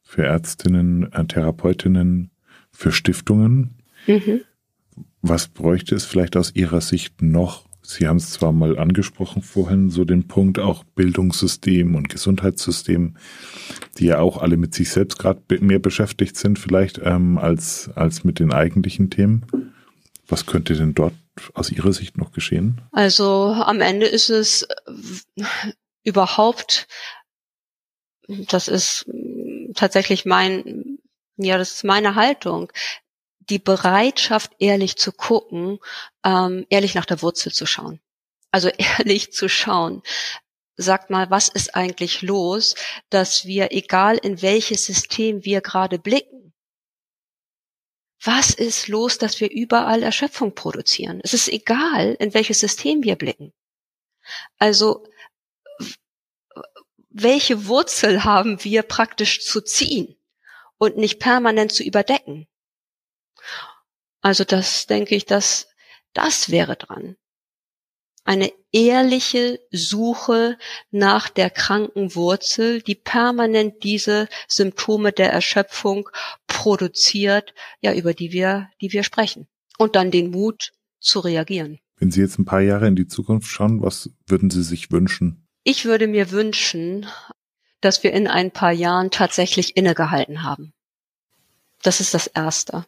für 0.02 0.24
Ärztinnen, 0.24 1.12
äh, 1.12 1.26
Therapeutinnen, 1.26 2.32
für 2.72 2.92
Stiftungen. 2.92 3.84
Mhm. 4.08 4.42
Was 5.22 5.48
bräuchte 5.48 5.96
es 5.96 6.06
vielleicht 6.06 6.38
aus 6.38 6.56
Ihrer 6.56 6.82
Sicht 6.82 7.22
noch, 7.22 7.69
Sie 7.92 8.08
haben 8.08 8.18
es 8.18 8.30
zwar 8.30 8.52
mal 8.52 8.78
angesprochen 8.78 9.42
vorhin, 9.42 9.90
so 9.90 10.06
den 10.06 10.28
Punkt 10.28 10.60
auch 10.60 10.84
Bildungssystem 10.84 11.96
und 11.96 12.08
Gesundheitssystem, 12.08 13.18
die 13.98 14.06
ja 14.06 14.20
auch 14.20 14.38
alle 14.38 14.58
mit 14.58 14.76
sich 14.76 14.92
selbst 14.92 15.18
gerade 15.18 15.42
mehr 15.60 15.80
beschäftigt 15.80 16.38
sind 16.38 16.60
vielleicht 16.60 17.00
ähm, 17.04 17.40
als, 17.40 17.90
als 17.96 18.24
mit 18.24 18.38
den 18.38 18.54
eigentlichen 18.54 19.10
Themen. 19.10 19.74
Was 20.28 20.46
könnte 20.46 20.76
denn 20.76 20.94
dort 20.94 21.16
aus 21.56 21.72
Ihrer 21.72 21.92
Sicht 21.92 22.16
noch 22.16 22.32
geschehen? 22.32 22.80
Also 22.92 23.56
am 23.60 23.82
Ende 23.82 24.06
ist 24.06 24.30
es 24.30 24.68
überhaupt, 26.04 26.88
das 28.28 28.68
ist 28.68 29.10
tatsächlich 29.74 30.26
mein, 30.26 31.00
ja, 31.38 31.58
das 31.58 31.72
ist 31.72 31.84
meine 31.86 32.14
Haltung 32.14 32.72
die 33.50 33.60
Bereitschaft, 33.60 34.52
ehrlich 34.60 34.98
zu 34.98 35.12
gucken, 35.12 35.80
ähm, 36.24 36.66
ehrlich 36.70 36.96
nach 36.96 37.06
der 37.06 37.22
Wurzel 37.22 37.52
zu 37.52 37.66
schauen. 37.66 38.00
Also 38.52 38.70
ehrlich 38.78 39.34
zu 39.34 39.50
schauen. 39.50 40.02
Sagt 40.76 41.10
mal, 41.10 41.30
was 41.30 41.50
ist 41.50 41.76
eigentlich 41.76 42.22
los, 42.22 42.76
dass 43.10 43.46
wir, 43.46 43.74
egal 43.74 44.18
in 44.18 44.42
welches 44.42 44.86
System 44.86 45.44
wir 45.44 45.62
gerade 45.62 46.00
blicken, 46.00 46.54
was 48.22 48.52
ist 48.52 48.88
los, 48.88 49.18
dass 49.18 49.40
wir 49.40 49.50
überall 49.50 50.04
Erschöpfung 50.04 50.54
produzieren? 50.54 51.22
Es 51.24 51.34
ist 51.34 51.48
egal, 51.48 52.16
in 52.20 52.34
welches 52.34 52.60
System 52.60 53.04
wir 53.04 53.16
blicken. 53.16 53.54
Also, 54.58 55.06
welche 57.10 57.68
Wurzel 57.68 58.24
haben 58.24 58.64
wir 58.64 58.84
praktisch 58.84 59.42
zu 59.42 59.62
ziehen 59.62 60.18
und 60.78 60.98
nicht 60.98 61.20
permanent 61.20 61.72
zu 61.72 61.84
überdecken? 61.84 62.49
Also 64.22 64.44
das 64.44 64.88
denke 64.88 65.16
ich, 65.16 65.26
dass 65.26 65.68
das 66.14 66.50
wäre 66.50 66.76
dran. 66.76 67.16
Eine 68.26 68.52
ehrliche 68.72 69.60
Suche 69.72 70.58
nach 70.92 71.30
der 71.30 71.50
kranken 71.50 72.14
Wurzel, 72.16 72.82
die 72.82 72.96
permanent 72.96 73.84
diese 73.84 74.28
Symptome 74.48 75.12
der 75.12 75.32
Erschöpfung 75.32 76.10
produziert, 76.46 77.54
ja, 77.82 77.94
über 77.94 78.14
die 78.14 78.32
wir, 78.32 78.70
die 78.82 78.92
wir 78.92 79.04
sprechen. 79.04 79.48
Und 79.78 79.96
dann 79.96 80.12
den 80.12 80.32
Mut 80.32 80.74
zu 81.00 81.22
reagieren. 81.22 81.80
Wenn 81.96 82.12
Sie 82.12 82.22
jetzt 82.22 82.38
ein 82.38 82.46
paar 82.46 82.62
Jahre 82.62 82.88
in 82.88 82.96
die 82.96 83.08
Zukunft 83.08 83.50
schauen, 83.50 83.82
was 83.82 84.12
würden 84.28 84.50
Sie 84.50 84.64
sich 84.64 84.92
wünschen? 84.92 85.48
Ich 85.64 85.86
würde 85.86 86.08
mir 86.08 86.32
wünschen, 86.32 87.08
dass 87.82 88.04
wir 88.04 88.14
in 88.14 88.28
ein 88.28 88.52
paar 88.52 88.72
Jahren 88.72 89.12
tatsächlich 89.12 89.78
innegehalten 89.78 90.44
haben. 90.44 90.74
Das 91.82 92.02
ist 92.02 92.14
das 92.14 92.28
Erste 92.28 92.86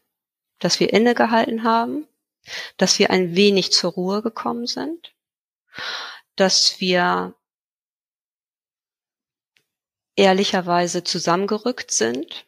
dass 0.61 0.79
wir 0.79 0.93
innegehalten 0.93 1.63
haben, 1.63 2.07
dass 2.77 2.97
wir 2.99 3.09
ein 3.09 3.35
wenig 3.35 3.73
zur 3.73 3.91
Ruhe 3.91 4.21
gekommen 4.21 4.67
sind, 4.67 5.13
dass 6.37 6.79
wir 6.79 7.35
ehrlicherweise 10.15 11.03
zusammengerückt 11.03 11.91
sind, 11.91 12.45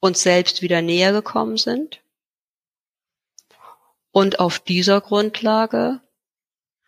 uns 0.00 0.22
selbst 0.22 0.62
wieder 0.62 0.82
näher 0.82 1.12
gekommen 1.12 1.56
sind 1.56 2.02
und 4.10 4.38
auf 4.38 4.60
dieser 4.60 5.00
Grundlage 5.00 6.00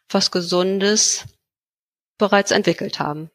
was 0.09 0.31
Gesundes 0.31 1.25
bereits 2.19 2.53
entwickelt 2.53 3.01
haben. 3.01 3.31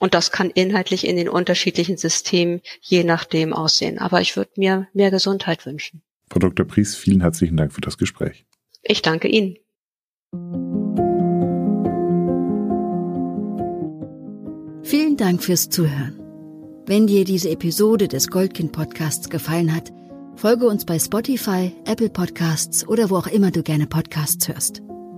Und 0.00 0.14
das 0.14 0.30
kann 0.30 0.50
inhaltlich 0.50 1.06
in 1.06 1.16
den 1.16 1.28
unterschiedlichen 1.28 1.96
Systemen 1.96 2.60
je 2.80 3.04
nachdem 3.04 3.52
aussehen. 3.52 3.98
Aber 3.98 4.20
ich 4.20 4.36
würde 4.36 4.50
mir 4.56 4.88
mehr 4.92 5.10
Gesundheit 5.10 5.66
wünschen. 5.66 6.02
Frau 6.30 6.40
Dr. 6.40 6.66
Pries, 6.66 6.96
vielen 6.96 7.20
herzlichen 7.20 7.56
Dank 7.56 7.72
für 7.72 7.80
das 7.80 7.98
Gespräch. 7.98 8.44
Ich 8.82 9.02
danke 9.02 9.28
Ihnen. 9.28 9.56
Vielen 14.82 15.16
Dank 15.16 15.42
fürs 15.42 15.70
Zuhören. 15.70 16.20
Wenn 16.86 17.06
dir 17.06 17.24
diese 17.24 17.48
Episode 17.50 18.08
des 18.08 18.28
Goldkind 18.28 18.72
Podcasts 18.72 19.30
gefallen 19.30 19.74
hat, 19.74 19.90
folge 20.36 20.66
uns 20.66 20.84
bei 20.84 20.98
Spotify, 20.98 21.72
Apple 21.86 22.10
Podcasts 22.10 22.86
oder 22.86 23.08
wo 23.08 23.16
auch 23.16 23.26
immer 23.26 23.50
du 23.50 23.62
gerne 23.62 23.86
Podcasts 23.86 24.46
hörst. 24.48 24.82